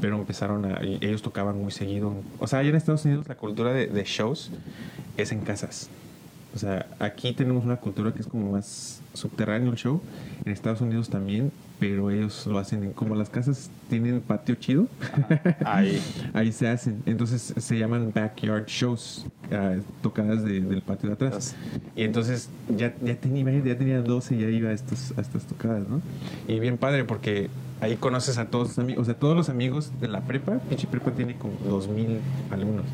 [0.00, 0.80] pero empezaron a.
[0.82, 2.12] Ellos tocaban muy seguido.
[2.38, 4.50] O sea, allá en Estados Unidos la cultura de, de shows
[5.16, 5.88] es en casas.
[6.54, 10.00] O sea, aquí tenemos una cultura que es como más subterráneo el show.
[10.44, 11.50] En Estados Unidos también,
[11.86, 14.86] pero ellos lo hacen en como las casas tienen patio chido.
[15.66, 16.00] Ahí.
[16.32, 17.02] Ahí se hacen.
[17.04, 21.54] Entonces se llaman backyard shows, ah, tocadas de- del patio de atrás.
[21.94, 25.44] Y entonces ya, ya, tenía, ya tenía 12 y ya iba a, estos, a estas
[25.44, 26.00] tocadas, ¿no?
[26.48, 27.50] Y bien padre porque
[27.82, 30.60] ahí conoces a todos tus amigos, o sea, todos los amigos de la prepa.
[30.60, 32.18] Pinche prepa tiene como 2000
[32.50, 32.86] alumnos.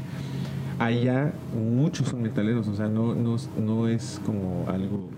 [0.80, 5.08] Allá muchos son metaleros, o sea, no, no, no es como algo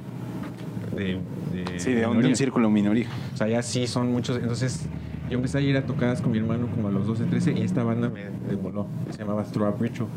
[0.95, 1.19] de...
[1.53, 3.07] de Sí, de un, de un círculo minoría.
[3.35, 4.37] O sea, ya sí son muchos.
[4.39, 4.87] Entonces,
[5.31, 7.63] yo empecé a ir a tocadas con mi hermano como a los 12, 13 y
[7.63, 8.87] esta banda me demoló.
[9.11, 10.09] Se llamaba Throw Up Ritual.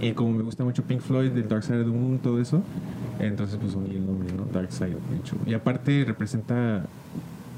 [0.00, 2.62] Y como me gusta mucho Pink Floyd, del Dark Side of the Moon, todo eso,
[3.18, 4.44] entonces pues uní el nombre, ¿no?
[4.52, 5.40] Dark Side Ritual.
[5.46, 6.84] Y aparte representa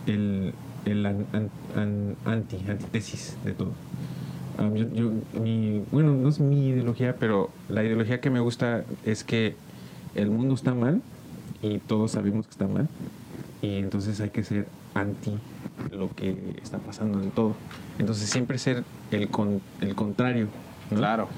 [0.07, 0.53] el,
[0.85, 3.73] el an- an- an- anti, antítesis de todo.
[4.59, 8.85] Um, yo, yo- mi, bueno, no es mi ideología, pero la ideología que me gusta
[9.05, 9.57] es que
[10.15, 11.03] el mundo está mal
[11.63, 12.89] y todos sabemos que está mal
[13.63, 15.33] y entonces hay que ser anti
[15.93, 17.55] lo que está pasando en todo.
[17.99, 20.49] Entonces siempre ser el, con, el contrario.
[20.91, 20.97] ¿no?
[20.97, 21.29] Claro.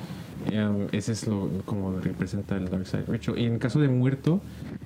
[0.46, 3.38] Um, ese es lo como representa el Dark Side Ritual.
[3.38, 4.40] Y en caso de muerto,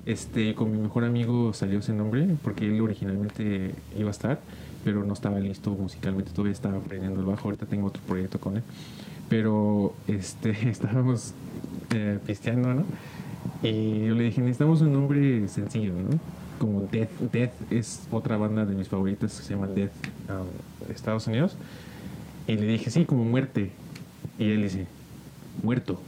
[0.05, 4.39] este, con mi mejor amigo salió ese nombre porque él originalmente iba a estar,
[4.83, 7.47] pero no estaba listo musicalmente, todavía estaba aprendiendo el bajo.
[7.47, 8.63] Ahorita tengo otro proyecto con él.
[9.29, 11.33] Pero este, estábamos
[11.93, 12.85] eh, pisteando, ¿no?
[13.63, 16.19] Y yo le dije, necesitamos un nombre sencillo, ¿no?
[16.59, 17.09] Como Death.
[17.31, 19.91] Death es otra banda de mis favoritas que se llama Death
[20.29, 21.57] um, de Estados Unidos.
[22.47, 23.71] Y le dije, sí, como muerte.
[24.39, 24.87] Y él dice,
[25.63, 25.99] muerto.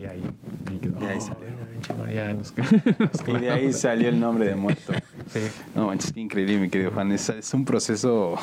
[0.00, 0.22] Y ahí,
[0.68, 1.00] ahí quedó.
[1.00, 1.96] Y ahí Oh, salió.
[1.98, 4.92] bueno, ya nos, nos Y de ahí salió el nombre de muerto.
[5.32, 5.40] Sí.
[5.74, 7.12] No manches, qué increíble, mi querido Juan.
[7.12, 8.36] Es, es un proceso,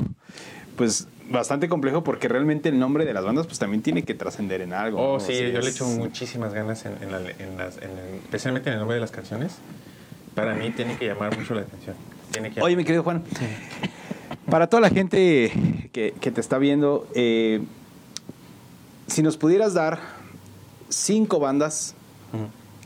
[0.76, 4.62] pues, bastante complejo porque realmente el nombre de las bandas, pues, también tiene que trascender
[4.62, 5.00] en algo.
[5.00, 5.20] Oh, ¿no?
[5.20, 8.16] sí, O sea, yo le echo muchísimas ganas en, en la- en las, en el-
[8.24, 9.58] especialmente en el nombre de las canciones.
[10.36, 11.96] Para mí tiene que llamar mucho la atención.
[12.32, 13.24] Tiene que Oye, mi querido Juan,
[14.50, 15.52] Para toda la gente
[15.92, 17.62] que, que te está viendo, eh,
[19.08, 20.00] si nos pudieras dar
[20.90, 21.96] cinco bandas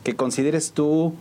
[0.02, 1.14] que consideres tú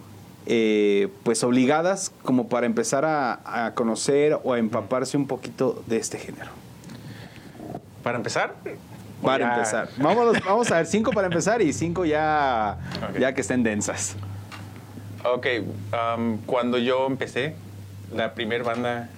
[0.45, 5.97] eh, pues obligadas como para empezar a, a conocer o a empaparse un poquito de
[5.97, 6.51] este género.
[8.03, 8.53] Para empezar,
[9.21, 9.89] Para ya- empezar.
[9.97, 12.77] Vámonos, vamos a ver, cinco para empezar y cinco ya,
[13.09, 13.19] Ok.
[13.19, 14.15] ya que estén densas.
[15.23, 15.47] Ok,
[16.17, 17.55] um, cuando yo empecé,
[18.13, 19.09] la primera banda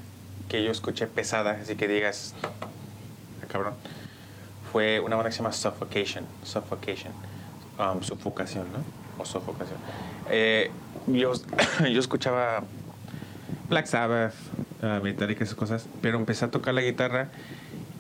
[0.48, 2.68] que yo escuché pesada, así que digas, ah,
[3.52, 3.74] cabrón,
[4.72, 7.12] fue una banda que se llama Suffocation, Suffocation,
[7.80, 8.84] um, sufocación, ¿no?
[9.22, 9.80] O sofocación.
[10.30, 10.70] Eh,
[11.08, 11.34] yo,
[11.92, 12.62] yo escuchaba
[13.70, 14.36] Black Sabbath,
[14.84, 17.30] uh, Metallica, esas cosas, pero empecé a tocar la guitarra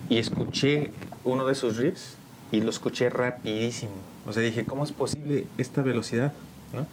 [0.10, 0.91] y escuché
[1.24, 2.16] uno de sus riffs
[2.51, 3.91] y lo escuché rapidísimo.
[4.28, 6.34] O sea, dije, ¿cómo es posible esta velocidad?
[6.74, 6.86] ¿no?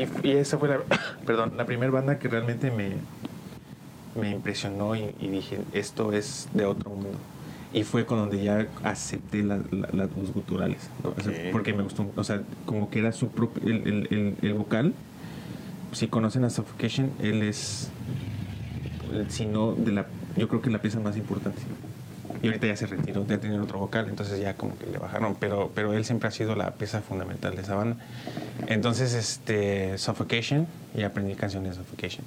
[0.00, 0.80] Y, y esa fue la,
[1.26, 2.92] perdón, la primera banda que realmente me,
[4.20, 7.18] me impresionó y, y dije, esto es de otro mundo.
[7.72, 10.90] Y fue con donde ya acepté la- la- las voz guturales.
[11.04, 11.10] ¿no?
[11.16, 14.36] O sea, porque me gustó, o sea, como que era su propio, el, el, el,
[14.42, 14.92] el vocal.
[15.92, 17.88] Si conocen a Suffocation, él es,
[19.28, 21.60] si no, de la, yo creo que la pieza más importante.
[22.42, 25.36] Y ahorita ya se retiró, ya tiene otro vocal, entonces ya como que le bajaron,
[25.38, 27.96] pero, pero él siempre ha sido la pieza fundamental de esa banda.
[28.66, 32.24] Entonces, este, Suffocation, y aprendí canciones de Suffocation.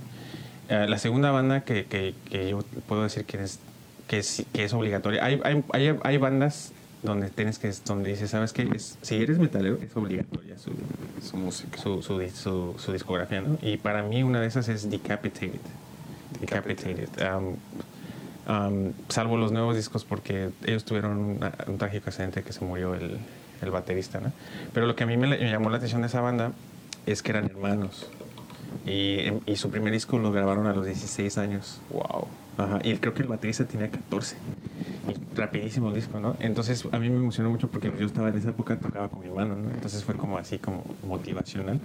[0.70, 3.60] Eh, la segunda banda que, que, que yo puedo decir que es,
[4.08, 5.42] que es, que es obligatoria, hay,
[5.72, 8.70] hay, hay, bandas donde tienes que, donde dices, ¿sabes qué?
[8.74, 10.72] Es, si eres metalero, es obligatoria su,
[11.22, 11.78] Su música.
[11.78, 13.58] su, su, su, discografía, ¿no?
[13.62, 15.60] Y para mí una de esas es Decapitated.
[16.40, 17.10] Decapitated.
[17.36, 17.56] Um,
[18.48, 22.94] um, salvo los nuevos discos porque ellos tuvieron una- un trágico accidente que se murió
[22.96, 23.18] el,
[23.62, 24.32] el baterista, ¿no?
[24.74, 26.52] Pero lo que a mí me, me llamó la atención de esa banda
[27.06, 28.08] es que eran hermanos.
[28.86, 31.80] Y, em, y su primer disco lo grabaron a los 16 años.
[31.90, 32.28] Wow.
[32.58, 34.36] Ajá, y creo que el baterista tenía 14.
[35.08, 36.36] Y rapidísimo el disco, ¿no?
[36.40, 39.28] Entonces a mí me emocionó mucho porque yo estaba en esa época, tocaba con mi
[39.28, 39.70] hermano, ¿no?
[39.72, 41.80] Entonces fue como así, como motivacional.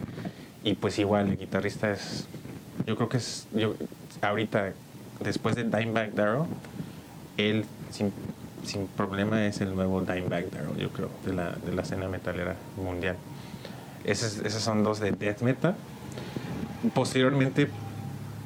[0.62, 2.26] Y pues igual, el guitarrista es,
[2.86, 3.74] yo creo que es, yo
[4.22, 4.72] ahorita,
[5.21, 6.45] después de Dimebag Darrell,
[7.37, 8.12] él sin,
[8.64, 12.57] sin problema es el nuevo Dimebag Darrell, yo creo, de la, de la escena metalera
[12.77, 13.16] mundial.
[14.05, 15.75] Esas, esas son dos de death metal.
[16.95, 17.69] Posteriormente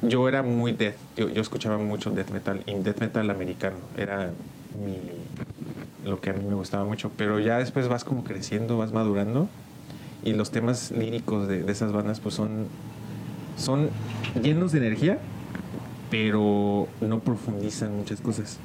[0.01, 4.31] yo era muy death, yo, yo escuchaba mucho death metal, y death metal americano, era
[4.83, 8.91] mi, lo que a mí me gustaba mucho, pero ya después vas como creciendo, vas
[8.91, 9.47] madurando,
[10.23, 12.67] y los temas líricos de, de esas bandas pues son,
[13.55, 13.89] son
[14.41, 15.19] llenos de energía,
[16.13, 18.59] pero no profundizan muchas cosas.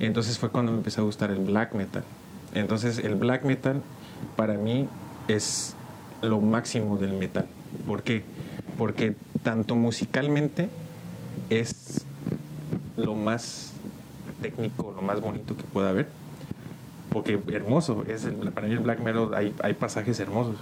[0.00, 2.02] Entonces fue cuando me empezó a gustar el black metal.
[2.52, 3.80] Entonces el black metal
[4.34, 4.88] para mí
[5.28, 5.76] es
[6.20, 7.46] lo máximo del metal.
[7.86, 8.24] ¿Por qué?
[8.76, 10.68] Porque tanto musicalmente
[11.48, 12.04] es
[12.96, 13.74] lo más
[14.42, 16.08] técnico, lo más bonito que pueda haber.
[17.12, 20.56] Porque hermoso, es el- para mí el black metal hay, hay pasajes hermosos.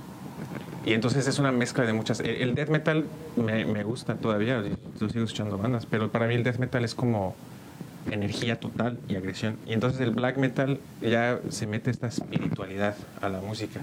[0.86, 2.20] Y entonces es una mezcla de muchas.
[2.20, 3.04] El, el death metal
[3.36, 4.62] me, me gusta todavía,
[5.00, 7.34] yo sigo escuchando bandas, pero para mí el death metal es como
[8.10, 9.56] energía total y agresión.
[9.66, 13.80] Y entonces el black metal ya se mete esta espiritualidad a la música.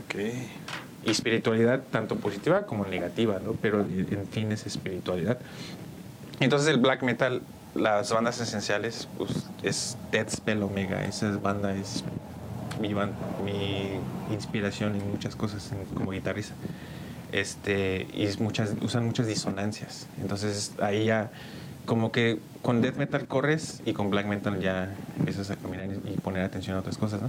[1.06, 3.52] Y espiritualidad tanto positiva como negativa, ¿no?
[3.62, 5.38] Pero en fin es espiritualidad.
[6.40, 7.42] Entonces el black metal,
[7.76, 11.04] las bandas esenciales, pues es Death Spell Omega.
[11.04, 12.06] Esa banda es
[12.80, 13.12] mi, ban-
[13.44, 14.00] mi
[14.34, 16.54] inspiración en muchas cosas en- como guitarrista.
[17.34, 20.08] Este, y usan muchas disonancias.
[20.22, 21.32] Entonces ahí ya,
[21.86, 26.12] como que con death metal corres y con black metal ya empiezas a caminar y
[26.22, 27.22] poner atención a otras cosas.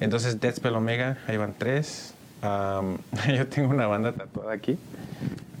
[0.00, 2.14] Entonces Death Spell Omega, ahí van tres.
[2.42, 4.78] Yo tengo una banda tatuada aquí,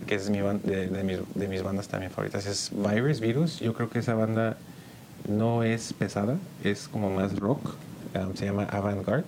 [0.06, 2.46] que es mi de, de mis, de mis bandas también favoritas.
[2.46, 3.60] Es Virus, Virus.
[3.60, 4.56] Yo creo que esa banda
[5.28, 7.74] no es pesada, es como más rock.
[8.34, 9.24] se llama Avantgarde.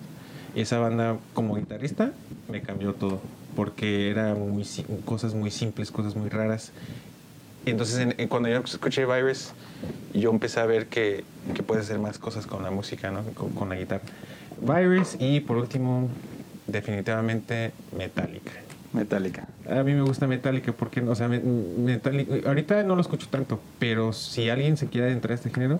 [0.55, 2.11] Y esa banda, como guitarrista,
[2.49, 3.21] me cambió todo.
[3.55, 4.65] Porque era muy,
[5.05, 6.71] cosas muy simples, cosas muy raras.
[7.65, 9.51] Entonces, en- en- cuando yo escuché Virus,
[10.13, 11.23] yo empecé a ver que,
[11.53, 13.21] que puedes hacer más cosas con la música, ¿no?
[13.35, 14.03] con, con la guitarra.
[14.61, 16.09] Virus y por último,
[16.67, 18.51] definitivamente Metallica.
[18.91, 19.47] Metallica.
[19.69, 23.59] A mí me gusta Metallica porque, o sea, me- Metallica, ahorita no lo escucho tanto,
[23.79, 25.79] pero si alguien se quiere adentrar a este género,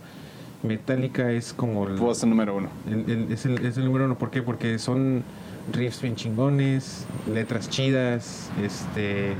[0.63, 2.69] Metallica es como el, Voz número uno.
[2.89, 4.17] el- el- es, el, es el número uno.
[4.17, 4.41] ¿Por qué?
[4.41, 5.23] Porque son
[5.71, 9.33] riffs bien chingones, letras chidas, este,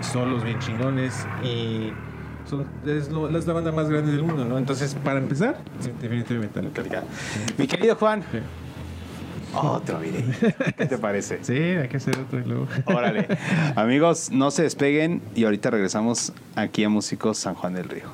[0.00, 1.92] solos bien chingones y
[2.48, 4.58] son, es, lo- es la banda más grande del mundo, ¿no?
[4.58, 5.58] Entonces, para empezar,
[6.00, 6.60] definitivamente.
[7.56, 8.38] Mi querido Juan, Sí.
[9.54, 10.22] otro video.
[10.76, 11.38] ¿Qué te parece?
[11.42, 12.66] Sí, hay que hacer otro y luego.
[12.86, 13.26] Órale.
[13.76, 18.06] Amigos, no se despeguen y ahorita regresamos aquí a Músicos San Juan del Río.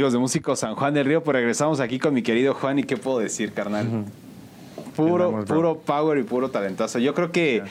[0.00, 2.84] Amigos de Músicos San Juan del Río, pues regresamos aquí con mi querido Juan y
[2.84, 4.06] qué puedo decir, carnal.
[4.96, 6.98] Puro, puro power y puro talentazo.
[6.98, 7.64] Yo creo que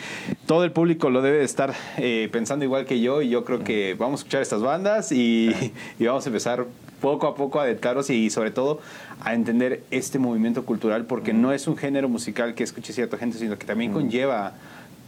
[0.45, 3.63] todo el público lo debe de estar eh, pensando igual que yo y yo creo
[3.63, 5.55] que vamos a escuchar estas bandas y,
[5.99, 6.67] y vamos a empezar
[7.01, 8.79] poco a poco a adentrarnos y sobre todo
[9.21, 13.39] a entender este movimiento cultural porque no es un género musical que escuche cierta gente,
[13.39, 14.53] sino que también conlleva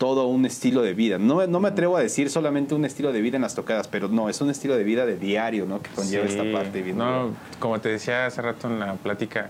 [0.01, 1.19] todo un estilo de vida.
[1.19, 4.07] No, no me atrevo a decir solamente un estilo de vida en las tocadas, pero
[4.07, 5.79] no, es un estilo de vida de diario, ¿no?
[5.79, 6.31] Que conlleva Sí.
[6.35, 6.81] esta parte.
[6.81, 9.49] bien No, como te decía hace rato en la plática,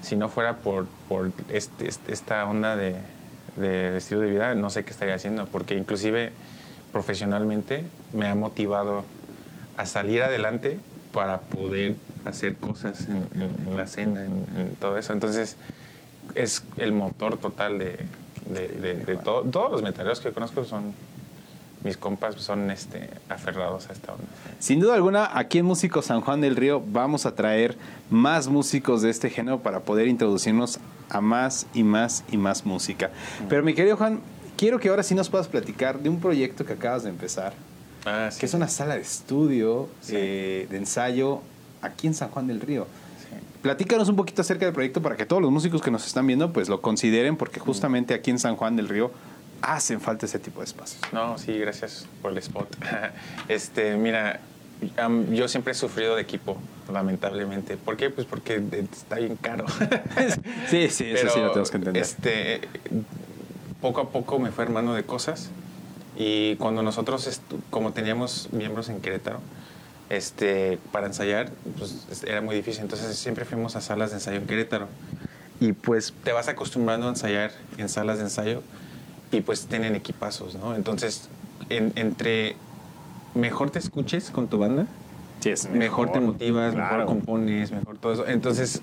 [0.00, 2.94] si no fuera por, por este, este- esta onda de,
[3.56, 6.30] de estilo de vida, no sé qué estaría haciendo, porque inclusive
[6.92, 7.82] profesionalmente
[8.12, 9.04] me ha motivado
[9.76, 10.78] a salir adelante
[11.12, 15.12] para poder hacer cosas en, en- en la escena, en, en todo eso.
[15.12, 15.56] Entonces,
[16.36, 17.98] es el motor total de,
[18.52, 19.42] de, de- de todo.
[19.42, 20.92] Todos los metaleros que conozco son,
[21.84, 24.24] mis compas son este, aferrados a esta onda.
[24.58, 27.76] Sin duda alguna, aquí en Músicos San Juan del Río vamos a traer
[28.10, 30.78] más músicos de este género para poder introducirnos
[31.08, 33.10] a más y más y más música.
[33.48, 34.20] Pero mi querido Juan,
[34.56, 37.52] quiero que ahora sí nos puedas platicar de un proyecto que acabas de empezar,
[38.04, 38.40] Ah, sí.
[38.40, 40.12] que es una sala de estudio, Sí.
[40.16, 41.40] eh, de ensayo,
[41.82, 42.86] aquí en San Juan del Río.
[43.62, 46.52] Platícanos un poquito acerca del proyecto para que todos los músicos que nos están viendo
[46.52, 49.10] pues lo consideren porque justamente aquí en San Juan del Río
[49.60, 51.00] hacen falta ese tipo de espacios.
[51.12, 52.74] No, sí, gracias por el spot.
[53.48, 54.40] Este, mira,
[55.30, 56.56] yo siempre he sufrido de equipo,
[56.90, 57.76] lamentablemente.
[57.76, 58.08] ¿Por qué?
[58.08, 59.66] Pues porque está bien caro.
[60.68, 62.02] Sí, sí, eso sí lo tenemos que entender.
[62.02, 62.60] Este,
[63.80, 65.50] poco a poco me fue armando de cosas
[66.16, 67.40] y cuando nosotros,
[67.70, 69.40] como teníamos miembros en Querétaro,
[70.10, 72.82] este, para ensayar, pues es- era muy difícil.
[72.82, 74.88] Entonces siempre fuimos a salas de ensayo en Querétaro.
[75.60, 78.62] Y pues te vas acostumbrando a ensayar en salas de ensayo
[79.30, 80.74] y pues tienen equipazos, ¿no?
[80.74, 81.28] Entonces,
[81.68, 82.56] en- entre
[83.34, 84.86] mejor te escuches con tu banda,
[85.40, 86.90] Sí, es mejor, te motivas, claro.
[86.98, 88.26] mejor compones, mejor todo eso.
[88.26, 88.82] Entonces,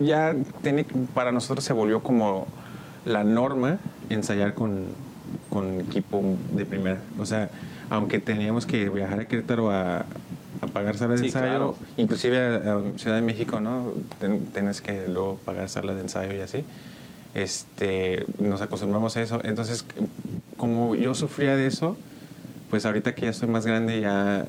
[0.00, 2.46] ya tiene, para nosotros se volvió como
[3.06, 3.78] la norma
[4.10, 4.86] ensayar con,
[5.50, 6.22] con equipo
[6.52, 7.00] de primera.
[7.18, 7.48] O sea,
[7.90, 10.03] aunque teníamos que viajar a Querétaro a
[10.74, 11.76] pagar salas de Sí, ensayo, claro.
[11.96, 13.92] inclusive a, a Ciudad de México, ¿no?
[14.20, 16.64] Ten- tienes que luego pagar salas de ensayo y así.
[17.34, 19.40] Este, nos acostumbramos a eso.
[19.44, 19.84] Entonces,
[20.58, 21.96] como yo sufría de eso,
[22.70, 24.46] pues ahorita que ya estoy más grande, ya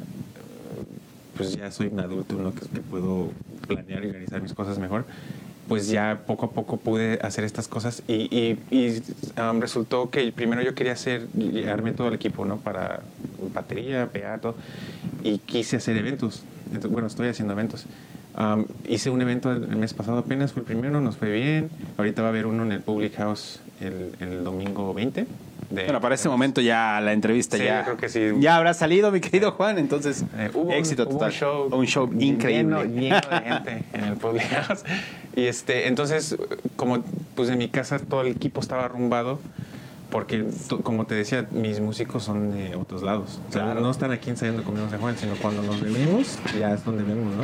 [1.38, 2.54] pues ya soy un adulto, ¿no?
[2.54, 3.30] Que, que puedo
[3.68, 5.06] planear y organizar mis cosas mejor.
[5.68, 9.02] Pues ya poco a poco pude hacer estas cosas y, y- y,
[9.42, 11.28] um, resultó que primero yo quería hacer,
[11.68, 12.58] armé todo el equipo, ¿no?
[12.58, 13.02] Para
[13.54, 14.56] batería, PA, todo.
[15.28, 16.44] Y quise hacer eventos.
[16.68, 17.86] Entonces, bueno, estoy haciendo eventos.
[18.38, 21.70] Um, hice un evento el el mes pasado apenas, fue el primero, nos fue bien.
[21.98, 25.26] Ahorita va a haber uno en el Public House el, el domingo 20.
[25.70, 28.20] De, Bueno, para este momento ya la entrevista Sí, ya, creo que sí.
[28.40, 29.80] ya habrá salido, mi querido Juan.
[29.80, 31.30] Entonces, Eh, hubo un- éxito hubo total.
[31.32, 32.88] Un show, Un show lleno- increíble.
[32.90, 34.84] Lleno, de gente en el Public House.
[35.36, 36.36] Y este, entonces,
[36.76, 37.04] como
[37.36, 39.40] pues en mi casa todo el equipo estaba arrumbado,
[40.16, 40.45] porque
[40.84, 43.41] como te decía, mis músicos son de otros lados.
[43.49, 43.82] O sea, Claro.
[43.82, 47.03] no están aquí ensayando conmigo en San Juan, sino cuando nos reunimos, ya es donde
[47.03, 47.43] vemos, ¿no?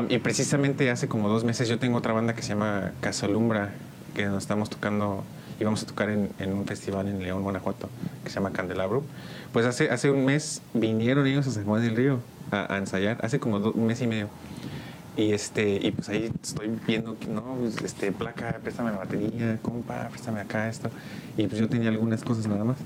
[0.00, 3.74] Um, y precisamente hace como dos meses yo tengo otra banda que se llama Casalumbra,
[4.14, 5.22] que nos estamos tocando,
[5.60, 7.90] íbamos a tocar en, en un festival en León, Guanajuato,
[8.24, 9.02] que se llama Candelabro.
[9.52, 12.20] Pues hace, hace un mes vinieron ellos a San Juan del Río
[12.52, 14.28] a, a ensayar, hace como do- un mes y medio.
[15.16, 19.58] Y este, y pues ahí estoy viendo que no, pues, este, placa, préstame la batería,
[19.62, 20.90] compa, préstame acá esto.
[21.38, 22.76] Y pues yo tenía algunas cosas nada más.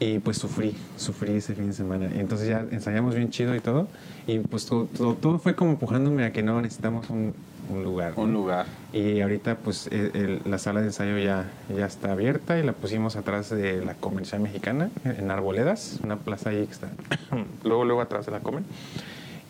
[0.00, 2.10] Y pues sufrí, sufrí ese fin de semana.
[2.12, 3.86] Y entonces ya ensayamos bien chido y todo.
[4.26, 7.32] Y pues todo, todo, todo fue como empujándome a que no necesitamos un,
[7.70, 8.14] un lugar.
[8.16, 8.40] Un ¿no?
[8.40, 8.66] lugar.
[8.92, 12.72] Y ahorita pues el- el- la sala de ensayo ya, ya está abierta y la
[12.72, 16.88] pusimos atrás de la comercial mexicana, en Arboledas, una plaza ahí que está
[17.62, 18.64] luego, luego atrás de la comer.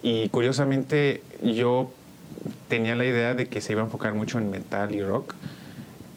[0.02, 1.90] Y curiosamente yo
[2.68, 5.34] tenía la idea de que se iba a enfocar mucho en metal y rock.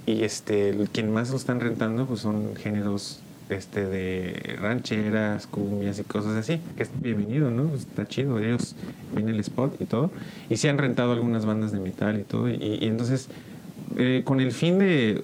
[0.06, 6.04] Y este, quien más lo están rentando pues son géneros este, de rancheras, cumbias y
[6.04, 7.64] cosas así, que es bienvenido, ¿no?
[7.70, 8.76] Pues, Está chido, ellos
[9.14, 10.12] ven el spot y todo.
[10.50, 12.50] Y se han rentado algunas bandas de metal y todo.
[12.50, 13.30] Y, y entonces,
[13.98, 15.24] eh, con el fin de,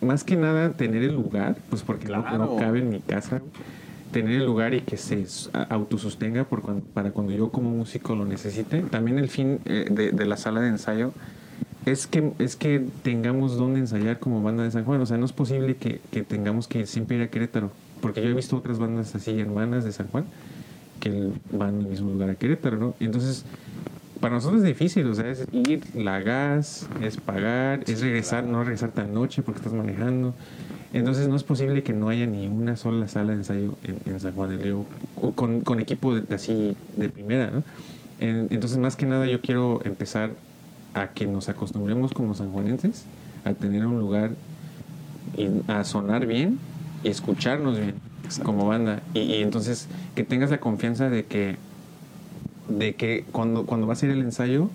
[0.00, 2.38] más que nada, tener el lugar, pues porque no- Claro.
[2.38, 3.40] no, cabe en mi casa,
[4.12, 5.24] tener el lugar y que se
[5.70, 8.82] autosostenga por cuando- para cuando yo como músico lo necesite.
[8.82, 11.12] También el fin eh, de, de la sala de ensayo
[11.86, 15.00] es que, es que tengamos donde ensayar como banda de San Juan.
[15.00, 17.70] O sea, no es posible que, que tengamos que siempre ir a Querétaro.
[18.00, 20.24] Porque yo he visto otras bandas así hermanas de San Juan
[21.00, 22.94] que van al mismo lugar a Querétaro, ¿no?
[23.00, 23.44] Entonces,
[24.20, 28.62] para nosotros es difícil, o sea, es ir, la gas, es pagar, es regresar, no
[28.62, 30.32] regresar tan noche porque estás manejando.
[30.92, 33.74] Entonces no es posible que no haya ni una sola sala de ensayo
[34.04, 34.84] en, San Juan del Río
[35.34, 37.62] con, equipo de- así de primera, ¿no?
[38.20, 40.30] En- entonces, más que nada, yo quiero empezar
[40.94, 43.04] a que nos acostumbremos como sanjuanenses
[43.44, 44.32] a tener un lugar
[45.36, 46.58] y a sonar bien
[47.02, 47.94] y escucharnos bien
[48.44, 49.00] como banda.
[49.14, 51.56] Y, y entonces que tengas la confianza de que,
[52.68, 54.68] de que cuando, cuando va a ser el ensayo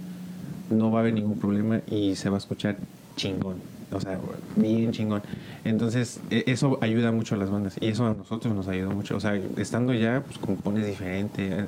[0.71, 2.77] no va a haber ningún problema y se va a escuchar
[3.15, 3.76] chingón.
[3.91, 4.19] O sea,
[4.55, 5.21] bien chingón.
[5.63, 7.75] Entonces, e- eso ayuda mucho a las bandas.
[7.79, 9.15] Y eso a nosotros nos ayudó mucho.
[9.15, 11.45] O sea, estando ya, pues compones diferente.
[11.47, 11.67] en-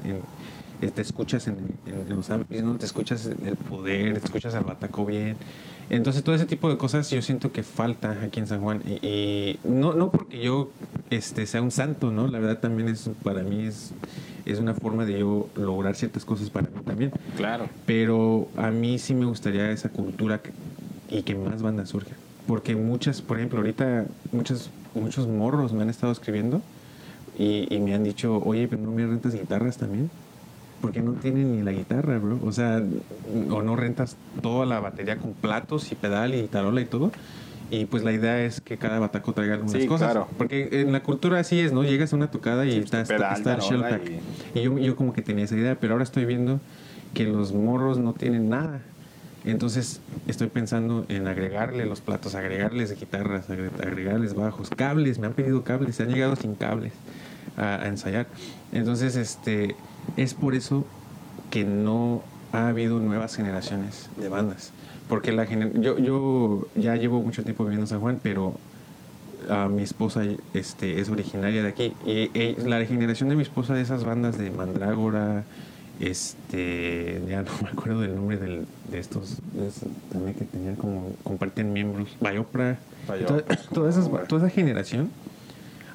[0.82, 1.58] en- te escuchas en,
[1.88, 2.76] en los amplis, ¿no?
[2.78, 5.36] Te escuchas el poder, te escuchas al bataco bien.
[5.90, 8.82] Entonces, todo ese tipo de cosas yo siento que falta aquí en San Juan.
[8.86, 10.72] Y, y no, no porque yo
[11.10, 12.28] este, sea un santo, ¿no?
[12.28, 13.92] La verdad también es, para mí es,
[14.46, 17.12] es una forma de yo lograr ciertas cosas para mí también.
[17.36, 17.68] Claro.
[17.86, 20.52] Pero a mí sí me gustaría esa cultura que-
[21.10, 22.16] y que más bandas surjan.
[22.48, 26.62] Porque muchas, por ejemplo, ahorita muchos, muchos morros me han estado escribiendo
[27.38, 30.10] y, y me han dicho, oye, pero no me rentas guitarras también.
[30.82, 32.40] Porque no tienen ni la guitarra, bro.
[32.44, 32.82] O sea,
[33.50, 37.12] o no rentas toda la batería con platos y pedal y tarola y todo.
[37.70, 40.12] Y pues la idea es que cada bataco traiga algunas Sí, cosas.
[40.14, 40.28] claro.
[40.38, 41.84] Porque en la cultura así es, ¿no?
[41.84, 44.02] Llegas a una tocada y Sí, está, está, pedal, está el shell pack.
[44.56, 46.60] Y yo, yo como que tenía esa idea, pero ahora estoy viendo
[47.14, 48.82] que los morros no tienen nada.
[49.46, 55.34] Entonces estoy pensando en agregarle los platos, agregarles guitarras, agre- agregarles bajos, cables, me han
[55.34, 56.92] pedido cables, se han llegado sin cables
[57.58, 58.28] a, a ensayar.
[58.74, 59.76] Entonces, este,
[60.18, 60.86] es por eso
[61.52, 62.22] que no
[62.52, 64.72] ha habido nuevas generaciones de bandas.
[65.08, 68.56] Porque la yo, yo ya llevo mucho tiempo viviendo en San Juan, pero
[69.50, 70.22] a mi esposa
[70.54, 71.94] este, es originaria de aquí.
[72.06, 75.46] Y, eh, la generación de mi esposa de esas bandas de Mandrágora,
[76.00, 79.70] este, ya no me acuerdo del nombre del- de estos, de
[80.12, 82.78] también que tenían como, comparten miembros, Bayopra,
[83.08, 83.42] Bayopra.
[83.42, 85.10] toda, toda esas- toda esa generación.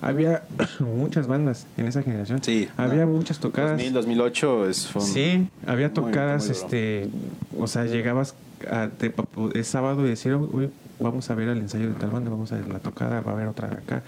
[0.00, 0.42] Había
[0.80, 2.42] muchas bandas en esa generación.
[2.42, 2.68] Sí.
[2.76, 3.72] Había muchas tocadas.
[3.72, 7.08] 2000, 2008 es, Sí, había tocadas, muy este,
[7.58, 8.34] o sea, llegabas
[8.70, 9.12] a, te-
[9.54, 12.56] es sábado y decir, "Uy, vamos a ver el ensayo de tal banda, vamos a
[12.56, 14.02] ver la tocada, va a haber otra acá.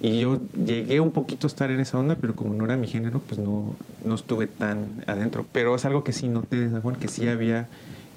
[0.00, 2.86] Y yo llegué un poquito a estar en esa onda, pero como no era mi
[2.86, 3.74] género, pues no,
[4.04, 5.44] no estuve tan adentro.
[5.52, 7.68] Pero es algo que sí noté de San Juan, que sí había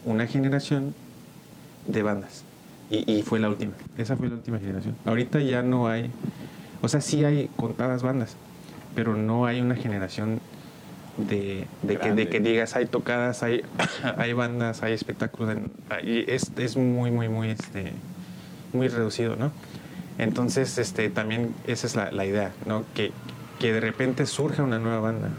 [0.05, 0.93] una generación
[1.87, 2.43] de bandas.
[2.89, 3.73] Y, y fue la última.
[3.97, 4.95] Esa fue la última generación.
[5.05, 6.09] Ahorita ya no hay,
[6.81, 8.37] o sea, sí hay contadas bandas,
[8.95, 10.39] pero no hay una generación
[11.17, 13.61] de, de, que, de que digas, hay tocadas, hay,
[14.17, 15.55] hay bandas, hay espectáculos.
[15.57, 15.71] en-
[16.07, 17.91] y es, es muy, muy, muy, este,
[18.71, 19.51] muy reducido, ¿no?
[20.17, 22.83] Entonces, este, también esa es la, la idea, ¿no?
[22.93, 23.11] Que,
[23.59, 25.29] que de repente surja una nueva banda,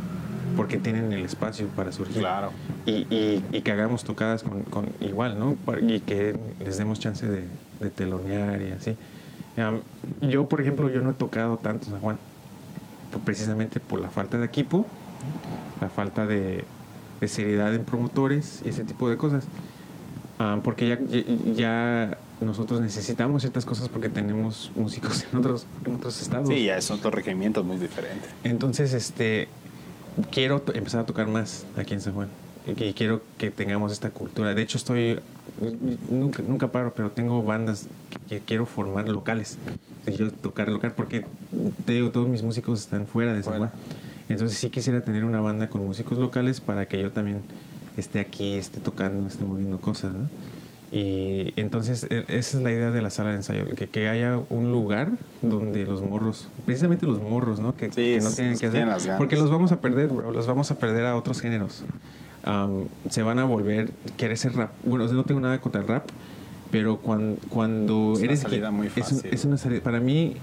[0.57, 2.19] porque tienen el espacio para surgir.
[2.19, 2.51] Claro.
[2.87, 5.57] Y, y, y que hagamos tocadas con, con igual, ¿no?
[5.81, 7.45] Y que les demos chance de,
[7.81, 8.97] de telonear y así.
[9.57, 9.81] Am,
[10.21, 12.19] yo, por ejemplo, yo no he tocado tanto San Juan,
[13.25, 14.87] precisamente por la falta de equipo,
[15.81, 16.65] la falta de,
[17.21, 19.45] de seriedad en promotores y ese tipo de cosas.
[20.41, 20.99] Ah, porque ya-
[21.55, 26.49] ya nosotros necesitamos ciertas cosas porque tenemos músicos en otros, en otros estados.
[26.49, 28.29] Sí, ya es otro requerimiento muy diferente.
[28.43, 29.49] Entonces, este,
[30.31, 32.29] quiero empezar a tocar más aquí en San Juan.
[32.67, 34.55] Y, quiero que tengamos esta cultura.
[34.55, 35.21] De hecho, estoy,
[36.11, 37.89] nunca, nunca paro, pero tengo bandas
[38.29, 39.59] que, quiero formar locales.
[40.07, 41.27] Y yo tocar local porque,
[41.85, 43.59] te digo, todos mis músicos están fuera de San.
[43.59, 43.71] Juan.
[44.29, 47.43] Entonces sí quisiera tener una banda con músicos locales para que yo también
[47.99, 50.29] esté aquí, esté tocando, esté moviendo cosas, ¿no?
[50.97, 54.39] Y entonces e- esa es la idea de la sala de ensayo, que, que haya
[54.49, 55.11] un lugar
[55.43, 57.75] donde los morros, precisamente los morros, ¿no?
[57.77, 58.87] Que, Sí, que no es- tienen que hacer.
[58.87, 59.05] las.
[59.19, 61.83] Porque los vamos a perder, bro, los vamos a perder a otros géneros.
[62.45, 64.71] Am, se van a volver, querer ser rap.
[64.85, 66.07] Bueno, no tengo nada contra el rap,
[66.71, 68.41] pero cuan- cuando Es una eres...
[68.41, 69.21] salida muy es fácil.
[69.33, 70.35] es una salida, para mí,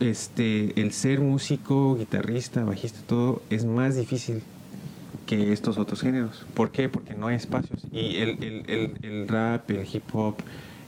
[0.00, 4.42] este, el ser músico, guitarrista, bajista, todo, es más difícil
[5.28, 6.46] que estos otros géneros.
[6.54, 6.88] ¿Por qué?
[6.88, 7.86] Porque no hay espacios.
[7.92, 10.36] Y el, el, el, el rap, el hip hop,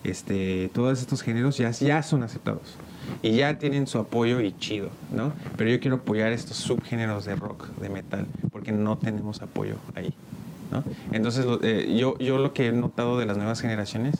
[0.03, 2.77] este, todos estos géneros ya, ya son aceptados.
[3.23, 5.33] Y ya tienen su apoyo y chido, ¿no?
[5.59, 10.15] Pero yo quiero apoyar estos subgéneros de rock, de metal, porque no tenemos apoyo ahí,
[10.73, 10.83] ¿no?
[11.13, 14.17] Entonces, lo- eh, yo, yo lo que he notado de las nuevas generaciones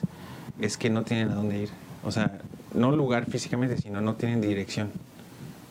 [0.59, 1.69] es que no tienen a dónde ir.
[2.03, 2.39] O sea,
[2.75, 4.91] no lugar físicamente, sino no tienen dirección.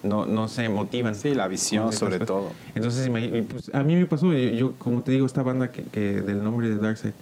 [0.03, 1.15] No, no se motivan.
[1.15, 2.51] Sí, la visión sobre todo.
[2.75, 6.23] Entonces, pues, a mí me pasó, yo, yo, como te digo, esta banda que, que
[6.23, 7.13] del nombre de Darkseid,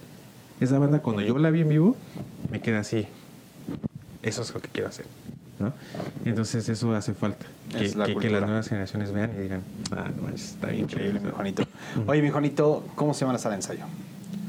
[0.61, 1.95] esa banda cuando yo la vi en vivo,
[2.51, 3.05] me queda así.
[4.23, 5.05] Eso es lo que quiero hacer.
[5.59, 5.73] ¿no?
[6.23, 7.45] Entonces eso hace falta.
[7.77, 9.61] Que, Es la que- las nuevas generaciones vean y digan,
[9.91, 11.33] ah, no, está bien Increíble, mi chido".
[11.35, 11.63] Juanito.
[12.07, 13.83] Oye, mi Juanito, ¿cómo se llama la sala de ensayo?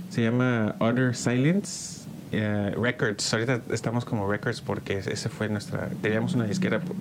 [0.08, 1.99] Se llama Utter Silence
[2.32, 3.32] eh, Records.
[3.32, 5.88] Ahorita estamos como Records porque ese fue nuestra...
[6.02, 6.96] Teníamos una disquera por,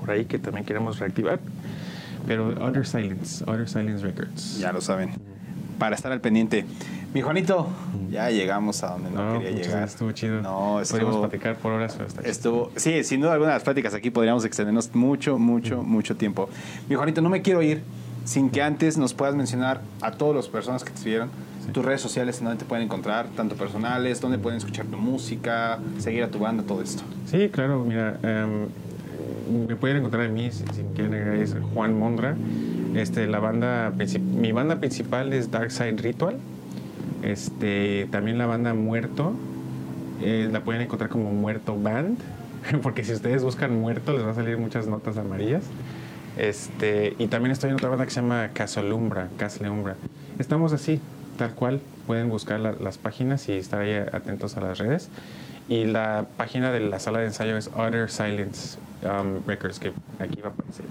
[0.00, 1.40] por ahí que también queremos reactivar.
[2.26, 4.58] Pero Utter Silence, Utter Silence Records.
[4.58, 5.10] Ya lo saben.
[5.78, 6.64] para estar al pendiente.
[7.12, 7.68] Mi Juanito,
[8.10, 9.70] ya llegamos a donde no, No, quería llegar.
[9.70, 10.40] gracias, estuvo chido.
[10.42, 13.94] No, Podríamos estuvo, platicar por horas, pero está estuvo, sí, sin duda alguna las pláticas
[13.94, 16.48] aquí podríamos extendernos mucho, mucho, mucho tiempo.
[16.88, 17.82] Mi Juanito, no me quiero ir
[18.24, 20.98] sin que antes nos puedas mencionar a todas las personas que te
[21.64, 24.96] siguieron tus redes sociales, en donde te pueden encontrar, tanto personales, donde pueden escuchar tu
[24.96, 27.02] música, seguir a tu banda, todo esto.
[27.26, 28.68] Sí, claro, mira, em,
[29.66, 32.36] me pueden encontrar en mí, si, si quieren es Juan Mondra.
[32.94, 36.36] Este, la banda, mi banda principal es Dark Side Ritual.
[37.22, 39.32] Este, también la banda Muerto,
[40.22, 42.18] eh, la pueden encontrar como Muerto Band,
[42.82, 45.64] porque si ustedes buscan Muerto les va a salir muchas notas amarillas.
[46.36, 49.96] Este, y también estoy en otra banda que se llama Casolumbra, Casleumbra.
[50.38, 51.00] Estamos así,
[51.38, 51.80] tal cual.
[52.06, 55.08] Pueden buscar la- las páginas y estar ahí atentos a las redes.
[55.68, 60.40] Y la página de la sala de ensayo es Utter Silence um, Records, que aquí
[60.42, 60.84] va a aparecer.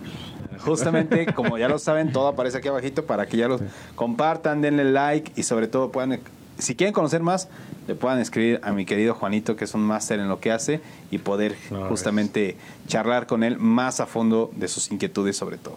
[0.60, 3.62] Justamente, como ya lo saben, todo aparece aquí abajito para que ya los
[3.96, 6.20] compartan, denle like y sobre todo puedan,
[6.58, 7.50] si quieren conocer más,
[7.88, 10.80] le puedan escribir a mi querido Juanito, que es un máster en lo que hace,
[11.12, 12.56] y poder No, justamente
[12.88, 15.76] charlar con él más a fondo de sus inquietudes sobre todo.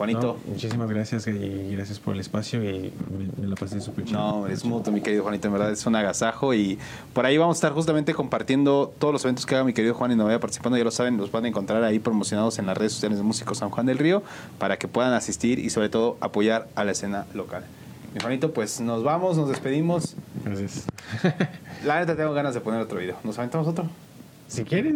[0.00, 0.38] Juanito.
[0.46, 4.18] No, muchísimas gracias y gracias por el espacio y me, me la pasé súper chido.
[4.18, 6.78] No, es mutuo, mi querido Juanito, en verdad es un agasajo y
[7.12, 10.12] por ahí vamos a estar justamente compartiendo todos los eventos que haga mi querido Juan
[10.12, 12.78] y no vaya participando, ya lo saben, los van a encontrar ahí promocionados en las
[12.78, 14.22] redes sociales de Músicos San Juan del Río
[14.58, 17.64] para que puedan asistir y sobre todo apoyar a la escena local.
[18.14, 20.16] Mi Juanito, pues nos vamos, nos despedimos.
[20.46, 20.86] Gracias.
[21.84, 23.16] La neta tengo ganas de poner otro video.
[23.22, 23.86] ¿Nos aventamos otro?
[24.50, 24.92] Si quieres,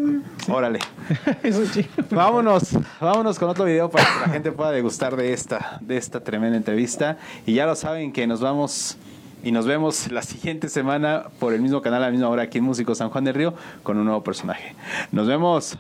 [0.49, 0.81] Órale.
[1.45, 1.89] eso es chido.
[2.11, 6.21] Vámonos, vámonos con otro video para que la gente pueda degustar de esta, de esta
[6.21, 7.19] tremenda entrevista.
[7.47, 8.97] Y ya lo saben que nos vamos
[9.45, 12.59] y nos vemos la siguiente semana por el mismo canal a la misma hora aquí
[12.59, 13.55] en Músico San Juan del Río
[13.85, 14.75] con un nuevo personaje.
[15.13, 15.79] Nos vemos.